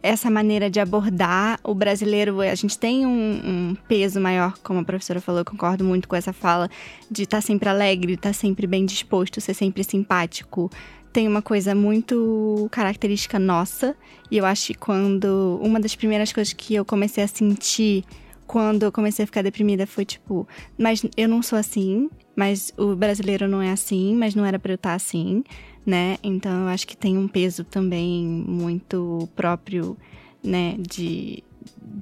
[0.02, 4.84] essa maneira de abordar o brasileiro, a gente tem um, um, peso maior, como a
[4.84, 6.68] professora falou, eu concordo muito com essa fala,
[7.10, 10.70] de estar tá sempre alegre, estar tá sempre bem disposto, ser sempre simpático.
[11.12, 13.94] Tem uma coisa muito característica nossa,
[14.30, 15.60] e eu acho que quando.
[15.62, 18.04] Uma das primeiras coisas que eu comecei a sentir
[18.46, 22.96] quando eu comecei a ficar deprimida foi tipo, mas eu não sou assim, mas o
[22.96, 25.44] brasileiro não é assim, mas não era para eu estar tá assim
[25.84, 26.16] né?
[26.22, 29.96] Então eu acho que tem um peso também muito próprio,
[30.42, 31.42] né, de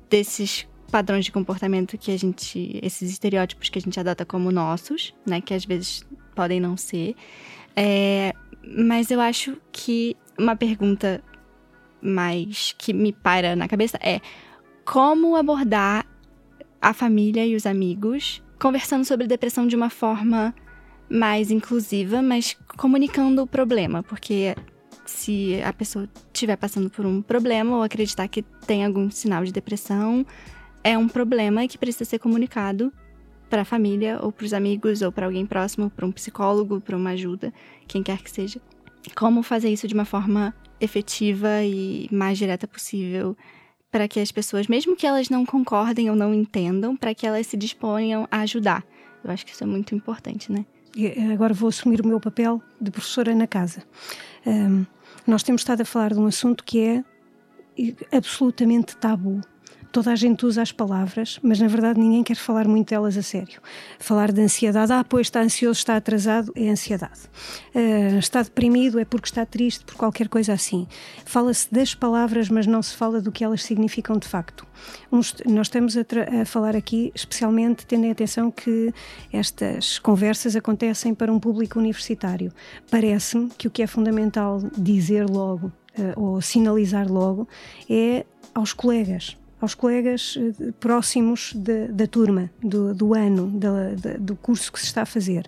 [0.08, 5.14] desses padrões de comportamento que a gente, esses estereótipos que a gente adota como nossos,
[5.26, 6.04] né, que às vezes
[6.34, 7.14] podem não ser.
[7.76, 11.22] É, mas eu acho que uma pergunta
[12.02, 14.20] mais que me para na cabeça é
[14.84, 16.06] como abordar
[16.80, 20.54] a família e os amigos conversando sobre depressão de uma forma
[21.10, 24.54] mais inclusiva, mas comunicando o problema, porque
[25.04, 29.52] se a pessoa estiver passando por um problema ou acreditar que tem algum sinal de
[29.52, 30.24] depressão,
[30.84, 32.92] é um problema que precisa ser comunicado
[33.50, 36.96] para a família ou para os amigos ou para alguém próximo, para um psicólogo, para
[36.96, 37.52] uma ajuda,
[37.88, 38.60] quem quer que seja.
[39.16, 43.36] Como fazer isso de uma forma efetiva e mais direta possível
[43.90, 47.48] para que as pessoas, mesmo que elas não concordem ou não entendam, para que elas
[47.48, 48.84] se disponham a ajudar.
[49.24, 50.64] Eu acho que isso é muito importante, né?
[51.32, 53.82] Agora vou assumir o meu papel de professora na casa.
[54.46, 54.84] Um,
[55.26, 57.04] nós temos estado a falar de um assunto que é
[58.12, 59.40] absolutamente tabu
[59.92, 63.22] toda a gente usa as palavras, mas na verdade ninguém quer falar muito delas a
[63.22, 63.60] sério.
[63.98, 67.20] Falar de ansiedade, ah, pois está ansioso, está atrasado, é ansiedade.
[67.74, 70.86] Uh, está deprimido, é porque está triste, por qualquer coisa assim.
[71.24, 74.66] Fala-se das palavras, mas não se fala do que elas significam de facto.
[75.10, 76.00] Nós estamos a,
[76.42, 78.92] a, falar aqui, especialmente tendo em atenção que
[79.32, 82.52] estas conversas acontecem para um público universitário.
[82.90, 87.48] Parece-me que o que é fundamental dizer logo uh, ou sinalizar logo
[87.88, 88.24] é
[88.54, 93.52] aos colegas, aos colegas eh, próximos da turma, do, do ano,
[94.18, 95.46] do curso que se está a fazer.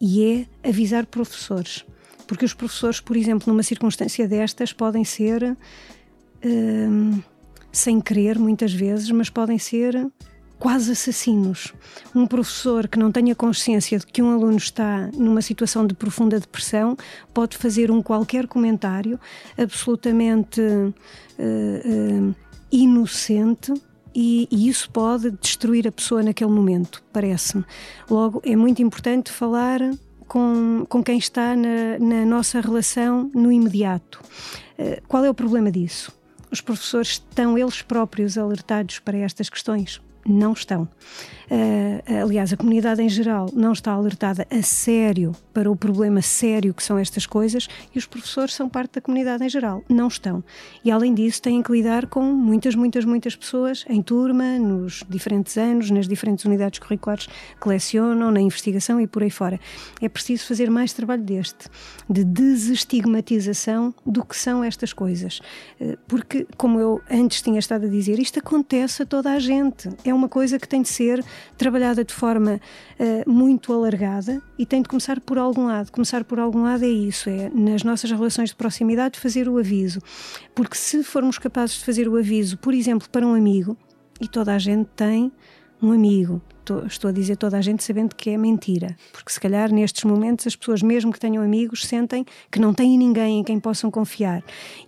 [0.00, 1.84] E é avisar professores.
[2.26, 5.56] Porque os professores, por exemplo, numa circunstância destas, podem ser,
[6.44, 7.20] hum,
[7.72, 10.10] sem querer muitas vezes, mas podem ser
[10.60, 11.72] quase assassinos.
[12.14, 16.38] Um professor que não tenha consciência de que um aluno está numa situação de profunda
[16.38, 16.96] depressão
[17.34, 19.18] pode fazer um qualquer comentário
[19.58, 20.60] absolutamente.
[20.60, 23.72] Uh, uh, inocente
[24.14, 27.64] e, e, isso pode destruir a pessoa naquele momento, parece-me.
[28.10, 29.80] Logo, é muito importante falar
[30.26, 34.20] com, com quem está na, na nossa relação no imediato.
[34.78, 36.12] Uh, qual é o problema disso?
[36.50, 40.00] Os professores estão eles próprios alertados para estas questões?
[40.30, 40.88] Não estão.
[41.50, 46.72] Uh, aliás, a comunidade em geral não está alertada a sério para o problema sério
[46.72, 49.82] que são estas coisas e os professores são parte da comunidade em geral.
[49.88, 50.44] Não estão.
[50.84, 55.58] E além disso, têm que lidar com muitas, muitas, muitas pessoas em turma, nos diferentes
[55.58, 57.28] anos, nas diferentes unidades curriculares
[57.60, 59.58] que lecionam, na investigação e por aí fora.
[60.00, 61.68] É preciso fazer mais trabalho deste,
[62.08, 65.40] de desestigmatização do que são estas coisas.
[65.80, 69.88] Uh, porque, como eu antes tinha estado a dizer, isto acontece a toda a gente.
[70.04, 71.24] É uma coisa que tem de ser
[71.56, 72.60] trabalhada de forma
[72.98, 75.90] uh, muito alargada e tem de começar por algum lado.
[75.90, 80.00] Começar por algum lado é isso, é nas nossas relações de proximidade fazer o aviso.
[80.54, 83.76] Porque se formos capazes de fazer o aviso, por exemplo, para um amigo,
[84.20, 85.32] e toda a gente tem
[85.82, 89.40] um amigo, estou, estou, a dizer toda a gente sabendo que é mentira, porque se
[89.40, 93.44] calhar nestes momentos as pessoas, mesmo que tenham amigos, sentem que não têm ninguém em
[93.44, 94.42] quem possam confiar.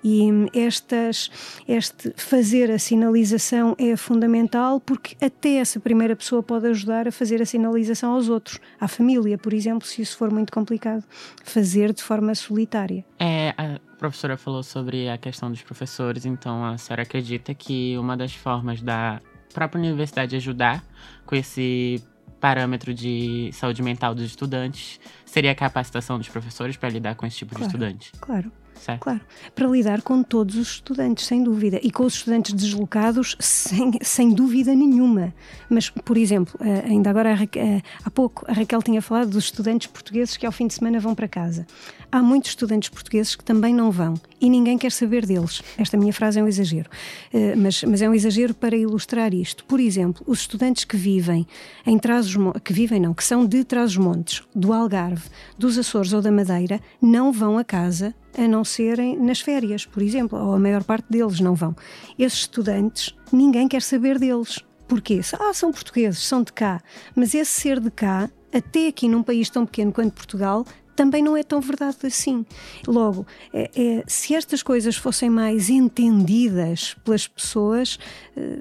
[0.04, 1.30] E estas,
[1.66, 7.42] este fazer a sinalização é fundamental porque até essa primeira pessoa pode ajudar a fazer
[7.42, 11.04] a sinalização aos outros, à família, por exemplo, se isso for muito complicado,
[11.44, 13.04] fazer de forma solitária.
[13.18, 18.16] É, a professora falou sobre a questão dos professores, então a senhora acredita que uma
[18.16, 19.20] das formas da
[19.52, 20.84] própria universidade ajudar
[21.24, 22.02] com esse
[22.40, 27.36] parâmetro de saúde mental dos estudantes seria a capacitação dos professores para lidar com esse
[27.36, 28.12] tipo claro, de estudante.
[28.20, 28.52] Claro.
[28.82, 29.02] Certo.
[29.02, 29.20] Claro,
[29.54, 34.30] para lidar com todos os estudantes, sem dúvida, e com os estudantes deslocados, sem, sem
[34.30, 35.32] dúvida nenhuma.
[35.70, 39.86] Mas, por exemplo, eh, ainda agora eh, há pouco a Raquel tinha falado dos estudantes
[39.86, 41.64] portugueses que ao fim de semana vão para casa.
[42.10, 45.62] Há muitos estudantes portugueses que também não vão e ninguém quer saber deles.
[45.78, 46.90] Esta minha frase é um exagero,
[47.32, 49.64] eh, mas, mas é um exagero para ilustrar isto.
[49.64, 51.46] Por exemplo, os estudantes que vivem
[51.86, 56.32] em Trás que vivem não, que são de Trás-os-Montes, do Algarve, dos Açores ou da
[56.32, 60.84] Madeira, não vão a casa a não serem nas férias, por exemplo, ou a maior
[60.84, 61.74] parte deles não vão.
[62.18, 64.58] Esses estudantes, ninguém quer saber deles.
[64.88, 65.20] Porquê?
[65.38, 66.82] Ah, são portugueses, são de cá.
[67.14, 71.36] Mas esse ser de cá, até aqui num país tão pequeno quanto Portugal, também não
[71.36, 72.44] é tão verdade assim.
[72.86, 77.98] Logo, é, é, se estas coisas fossem mais entendidas pelas pessoas,
[78.36, 78.58] eh,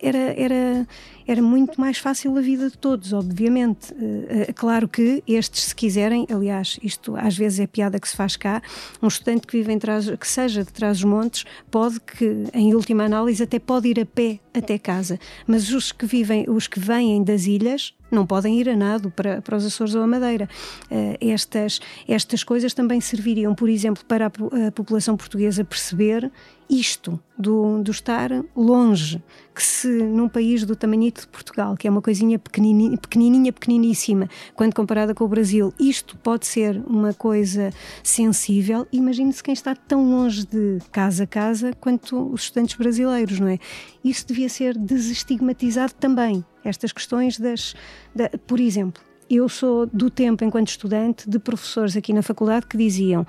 [0.00, 0.88] era, era,
[1.26, 3.94] era muito mais fácil a vida de todos, obviamente.
[4.28, 8.36] É claro que estes, se quiserem, aliás, isto às vezes é piada que se faz
[8.36, 8.62] cá,
[9.02, 12.74] um estudante que vive em trás, que seja de trás dos montes, pode que, em
[12.74, 15.18] última análise, até pode ir a pé até casa.
[15.46, 19.42] Mas os que vivem, os que vêm das ilhas, não podem ir a nado para,
[19.42, 20.48] para os Açores ou a Madeira.
[20.90, 26.30] Uh, estas, estas coisas também serviriam, por exemplo, para a, a população portuguesa perceber
[26.68, 29.22] isto do, do estar longe,
[29.54, 34.28] que se num país do tamanhito de Portugal, que é uma coisinha pequenininha, pequenininha, pequeniníssima,
[34.54, 37.70] quando comparada com o Brasil, isto pode ser uma coisa
[38.02, 43.48] sensível, imagine-se quem está tão longe de casa a casa quanto os estudantes brasileiros, não
[43.48, 43.58] é?
[44.04, 47.74] Isso devia ser desestigmatizado também, estas questões das...
[48.14, 52.76] Da, por exemplo, eu sou do tempo, enquanto estudante, de professores aqui na faculdade que
[52.76, 53.26] diziam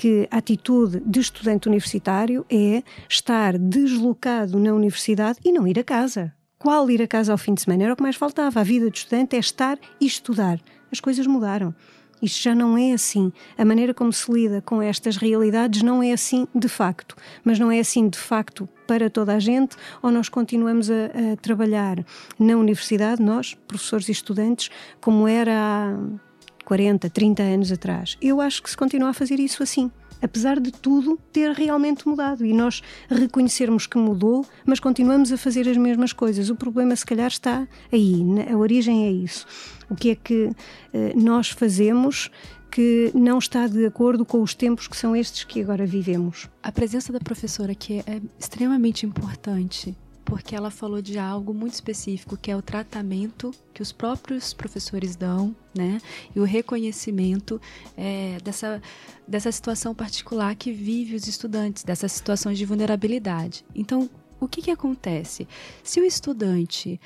[0.00, 5.84] que a atitude de estudante universitário é estar deslocado na universidade e não ir a
[5.84, 6.32] casa.
[6.58, 7.84] Qual ir a casa ao fim de semana?
[7.84, 8.60] Era o que mais faltava.
[8.60, 10.58] A vida de estudante é estar e estudar.
[10.90, 11.74] As coisas mudaram.
[12.22, 13.30] Isto já não é assim.
[13.58, 17.14] A maneira como se lida com estas realidades não é assim de facto.
[17.44, 21.36] Mas não é assim de facto para toda a gente ou nós continuamos a, a
[21.36, 22.02] trabalhar
[22.38, 26.29] na universidade, nós, professores e estudantes, como era há
[26.70, 28.16] 40, 30 anos atrás?
[28.22, 29.90] Eu acho que se continua a fazer isso assim
[30.22, 35.66] apesar de tudo ter realmente mudado e nós reconhecermos que mudou, mas continuamos a fazer
[35.66, 36.50] as mesmas coisas.
[36.50, 39.46] O problema, se calhar, está aí, a origem é isso.
[39.88, 40.50] O que é que
[40.92, 42.30] eh, nós fazemos
[42.70, 46.50] que não está de acordo com os tempos que são estes que agora vivemos?
[46.62, 52.36] A presença da professora aqui é extremamente importante porque ela falou de algo muito específico,
[52.36, 56.00] que é o tratamento que os próprios professores dão, né?
[56.34, 57.60] E o reconhecimento
[57.96, 58.80] é, dessa,
[59.26, 63.64] dessa situação particular que vive os estudantes, dessas situações de vulnerabilidade.
[63.74, 64.08] Então,
[64.38, 65.46] o que, que acontece?
[65.82, 67.00] Se o estudante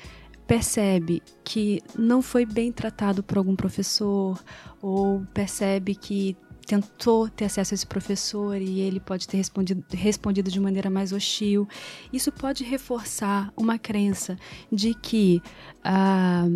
[0.47, 4.41] percebe que não foi bem tratado por algum professor
[4.81, 10.51] ou percebe que tentou ter acesso a esse professor e ele pode ter respondido, respondido
[10.51, 11.67] de maneira mais hostil.
[12.11, 14.37] Isso pode reforçar uma crença
[14.71, 15.41] de que
[15.83, 16.47] ah,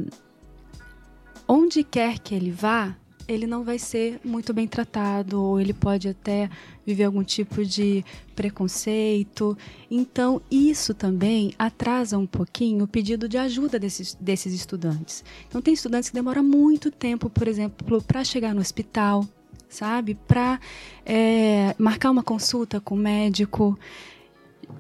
[1.48, 2.96] onde quer que ele vá,
[3.28, 6.50] ele não vai ser muito bem tratado, ou ele pode até
[6.84, 8.04] viver algum tipo de
[8.36, 9.56] preconceito.
[9.90, 15.24] Então, isso também atrasa um pouquinho o pedido de ajuda desses, desses estudantes.
[15.48, 19.24] Então, tem estudantes que demoram muito tempo, por exemplo, para chegar no hospital,
[19.70, 20.16] sabe?
[20.16, 20.60] Para
[21.06, 23.78] é, marcar uma consulta com o médico.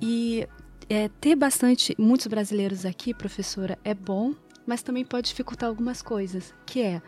[0.01, 0.47] E
[0.89, 4.33] é, ter bastante, muitos brasileiros aqui, professora, é bom,
[4.65, 7.01] mas também pode dificultar algumas coisas, que é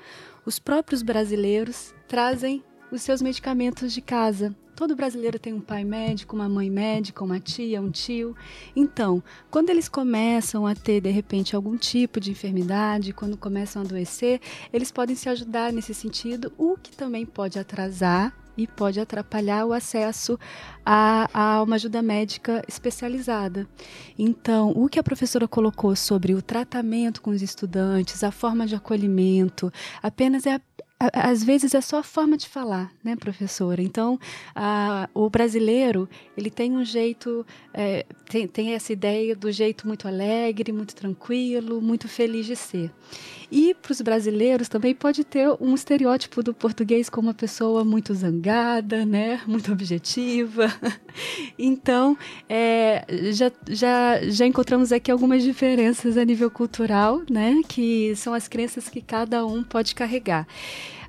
[0.45, 4.55] os próprios brasileiros trazem os seus medicamentos de casa.
[4.81, 8.35] Todo brasileiro tem um pai médico, uma mãe médica, uma tia, um tio.
[8.75, 13.85] Então, quando eles começam a ter, de repente, algum tipo de enfermidade, quando começam a
[13.85, 14.41] adoecer,
[14.73, 19.73] eles podem se ajudar nesse sentido, o que também pode atrasar e pode atrapalhar o
[19.73, 20.37] acesso
[20.85, 23.67] a, a, uma ajuda médica especializada.
[24.17, 28.75] Então, o que a professora colocou sobre o tratamento com os estudantes, a forma de
[28.75, 29.71] acolhimento,
[30.01, 30.61] apenas é a
[31.13, 33.81] às vezes é só a forma de falar, né, professora?
[33.81, 34.19] Então,
[34.53, 40.07] a, o brasileiro, ele tem um jeito, é, tem, tem essa ideia do jeito muito
[40.07, 42.91] alegre, muito tranquilo, muito feliz de ser.
[43.51, 48.13] E para os brasileiros também pode ter um estereótipo do português como uma pessoa muito
[48.13, 50.67] zangada, né, muito objetiva.
[51.59, 58.33] Então, é, já, já, já encontramos aqui algumas diferenças a nível cultural, né, que são
[58.33, 60.47] as crenças que cada um pode carregar.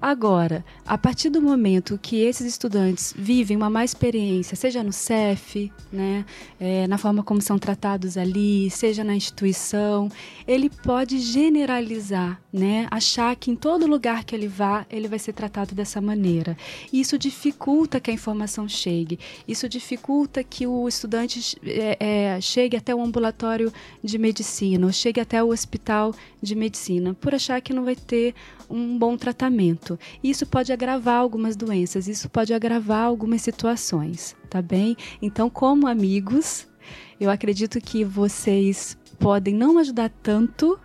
[0.02, 5.70] Agora, a partir do momento que esses estudantes vivem uma má experiência, seja no CEF,
[5.92, 6.26] né,
[6.58, 10.10] é, na forma como são tratados ali, seja na instituição,
[10.44, 15.34] ele pode generalizar, né, achar que em todo lugar que ele vá, ele vai ser
[15.34, 16.56] tratado dessa maneira.
[16.92, 22.92] Isso dificulta que a informação chegue, isso dificulta que o estudante é, é, chegue até
[22.92, 23.72] o ambulatório
[24.02, 28.34] de medicina, ou chegue até o hospital de medicina, por achar que não vai ter
[28.68, 29.91] um bom tratamento.
[30.22, 34.96] Isso pode agravar algumas doenças, isso pode agravar algumas situações, tá bem?
[35.20, 36.66] Então, como amigos,
[37.20, 40.78] eu acredito que vocês podem não ajudar tanto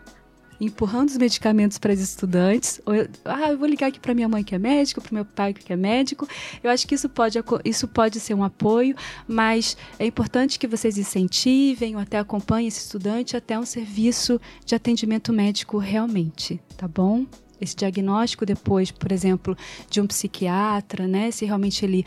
[0.60, 2.82] empurrando os medicamentos para os estudantes.
[2.86, 5.54] Eu, ah, eu vou ligar aqui para minha mãe que é médica, para meu pai
[5.54, 6.28] que é médico.
[6.64, 8.96] Eu acho que isso pode, isso pode ser um apoio,
[9.28, 14.76] mas é importante que vocês incentivem ou até acompanhem esse estudante até um serviço de
[14.76, 17.26] atendimento médico realmente, tá bom?
[17.60, 19.58] Esse diagnóstico depois, por exemplo,
[19.90, 21.32] de um psiquiatra, né?
[21.32, 22.06] Se realmente ele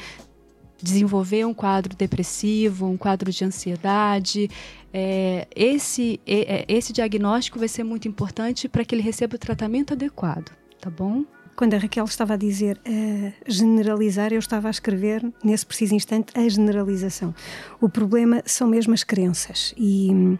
[0.82, 4.48] desenvolver um quadro depressivo, um quadro de ansiedade,
[4.92, 9.92] é, esse, é, esse diagnóstico vai ser muito importante para que ele receba o tratamento
[9.92, 11.24] adequado, tá bom?
[11.54, 16.32] Quando a Raquel estava a dizer uh, generalizar, eu estava a escrever, nesse preciso instante,
[16.34, 17.34] a generalização.
[17.78, 19.74] O problema são mesmo as crenças.
[19.76, 20.38] E,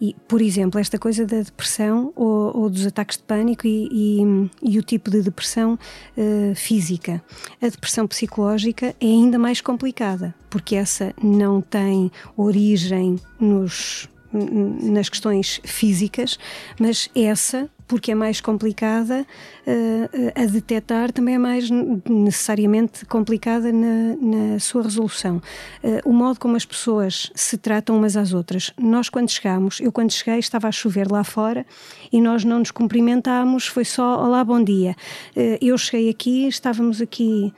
[0.00, 4.50] e por exemplo, esta coisa da depressão ou, ou dos ataques de pânico e, e,
[4.62, 5.78] e, o tipo de depressão
[6.16, 7.22] uh, física.
[7.60, 15.60] A depressão psicológica é ainda mais complicada, porque essa não tem origem nos nas questões
[15.64, 16.38] físicas,
[16.78, 19.26] mas essa porque é mais complicada
[19.66, 21.68] uh, a detectar, também é mais
[22.08, 25.42] necessariamente complicada na, na sua resolução.
[25.82, 28.72] Uh, o modo como as pessoas se tratam umas às outras.
[28.78, 31.66] Nós, quando chegámos, eu quando cheguei estava a chover lá fora
[32.12, 34.94] e nós não nos cumprimentámos, foi só olá, bom dia.
[35.36, 37.52] Uh, eu cheguei aqui, estávamos aqui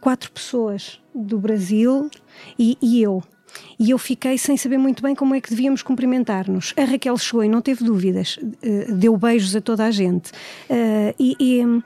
[0.00, 2.08] quatro pessoas do Brasil
[2.58, 3.22] e, e eu
[3.78, 6.74] e eu fiquei sem saber muito bem como é que devíamos cumprimentar-nos.
[6.76, 10.30] A Raquel chegou e não teve dúvidas, uh, deu beijos a toda a gente.
[10.68, 11.82] Uh, e, e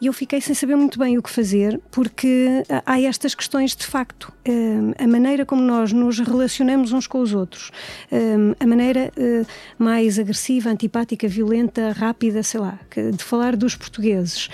[0.00, 3.84] e eu fiquei sem saber muito bem o que fazer, porque há estas questões de
[3.84, 4.32] facto.
[4.96, 7.70] A maneira como nós nos relacionamos uns com os outros,
[8.58, 9.44] a maneira hum,
[9.78, 14.48] mais agressiva, antipática, violenta, rápida, sei lá, de falar dos portugueses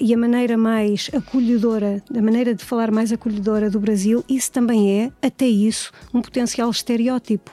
[0.00, 5.00] e a maneira mais acolhedora, a maneira de falar mais acolhedora do Brasil, isso também
[5.00, 7.50] é, até isso, um potencial estereótipo.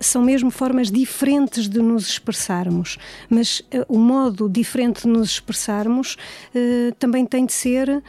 [0.00, 2.98] São mesmo formas diferentes de nos expressarmos,
[3.28, 6.16] mas o modo diferente de nos expressarmos
[6.98, 8.02] também tem de ser uh,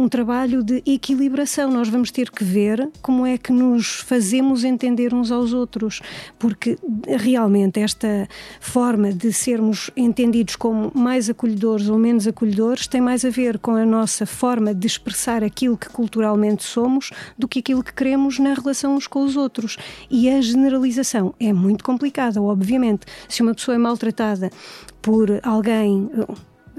[0.00, 1.70] um trabalho de equilibração.
[1.70, 6.00] Nós vamos ter que ver como é que nos fazemos entender uns aos outros,
[6.38, 8.28] porque realmente esta
[8.60, 13.72] forma de sermos entendidos como mais acolhedores ou menos acolhedores tem mais a ver com
[13.72, 18.54] a nossa forma de expressar aquilo que culturalmente somos do que aquilo que queremos na
[18.54, 19.76] relação uns com os outros.
[20.10, 23.06] E a generalização é muito complicada, obviamente.
[23.28, 24.50] Se uma pessoa é maltratada
[25.00, 26.10] por alguém,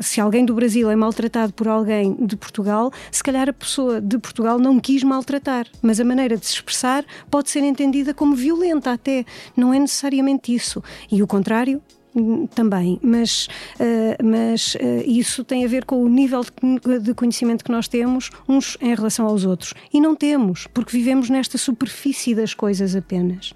[0.02, 4.18] se alguém do Brasil é maltratado por alguém de Portugal, se calhar a pessoa de
[4.18, 8.92] Portugal não quis maltratar, mas a maneira de se expressar pode ser entendida como violenta
[8.92, 9.26] até.
[9.56, 10.84] Não é necessariamente isso.
[11.12, 11.82] E o contrário
[12.16, 13.48] hum, também, mas,
[13.80, 17.88] uh, mas uh, isso tem a ver com o nível de, de, conhecimento que nós
[17.88, 19.74] temos uns em relação aos outros.
[19.94, 23.54] E não temos, porque vivemos nesta superfície das coisas apenas.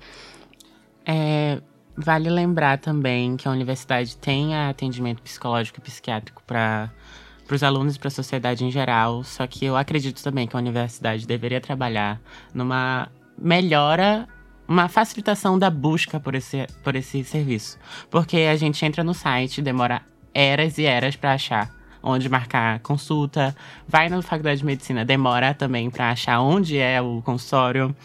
[1.05, 1.61] É,
[1.97, 6.91] Vale lembrar também que a universidade tem atendimento psicológico e psiquiátrico para
[7.49, 10.59] os alunos e para a sociedade em geral, só que eu acredito também que a
[10.59, 12.19] universidade deveria trabalhar
[12.53, 14.27] numa melhora
[14.67, 17.77] uma facilitação da busca por esse, por esse serviço.
[18.09, 20.01] Porque a gente entra no site, demora
[20.33, 21.71] eras e eras para achar
[22.03, 23.55] onde marcar consulta,
[23.87, 27.95] vai na faculdade de medicina, demora também para achar onde é o consultório.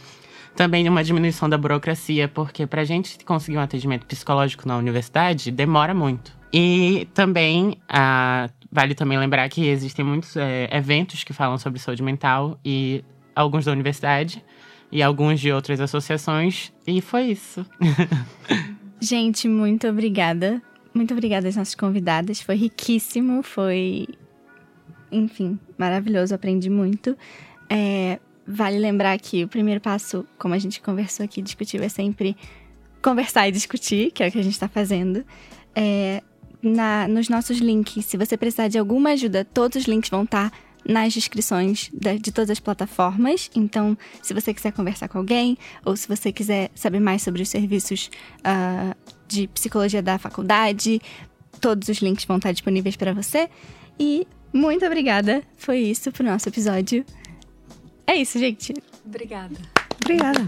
[0.57, 5.51] Também uma diminuição da burocracia, porque para a gente conseguir um atendimento psicológico na universidade
[5.51, 6.33] demora muito.
[6.53, 12.03] E também ah, vale também lembrar que existem muitos é, eventos que falam sobre saúde
[12.03, 14.45] mental e alguns da universidade
[14.93, 16.73] e alguns de outras associações.
[16.87, 17.65] E foi isso.
[19.01, 20.61] Gente, muito obrigada.
[20.93, 22.41] Muito obrigada às nossas convidadas.
[22.41, 24.09] Foi riquíssimo, foi.
[25.11, 27.17] Enfim, maravilhoso, aprendi muito.
[27.69, 28.19] É,
[28.51, 32.37] vale lembrar que o primeiro passo, como a gente conversou aqui, discutiu, é sempre
[33.03, 35.25] conversar e discutir, que é o que a gente está fazendo.
[35.75, 36.23] É,
[36.63, 40.51] na, nos nossos links, se você precisar de alguma ajuda, todos os links vão estar.
[40.51, 43.51] Tá nas descrições de, de, todas as plataformas.
[43.55, 47.49] Então, se você quiser conversar com alguém, ou se você quiser saber mais sobre os
[47.49, 48.97] serviços uh,
[49.29, 51.01] de psicologia da faculdade,
[51.61, 53.49] todos os links vão estar disponíveis para você.
[53.99, 55.43] E muito obrigada.
[55.57, 57.05] Foi isso pro nosso episódio.
[58.07, 58.75] É isso, gente.
[59.05, 59.57] Obrigada.
[60.03, 60.41] Obrigada.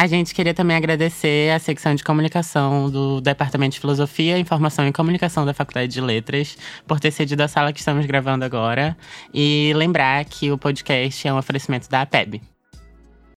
[0.00, 4.92] A gente queria também agradecer a secção de comunicação do Departamento de Filosofia, Informação e
[4.92, 8.96] Comunicação da Faculdade de Letras por ter cedido a sala que estamos gravando agora.
[9.34, 12.40] E lembrar que o podcast é um oferecimento da APEB.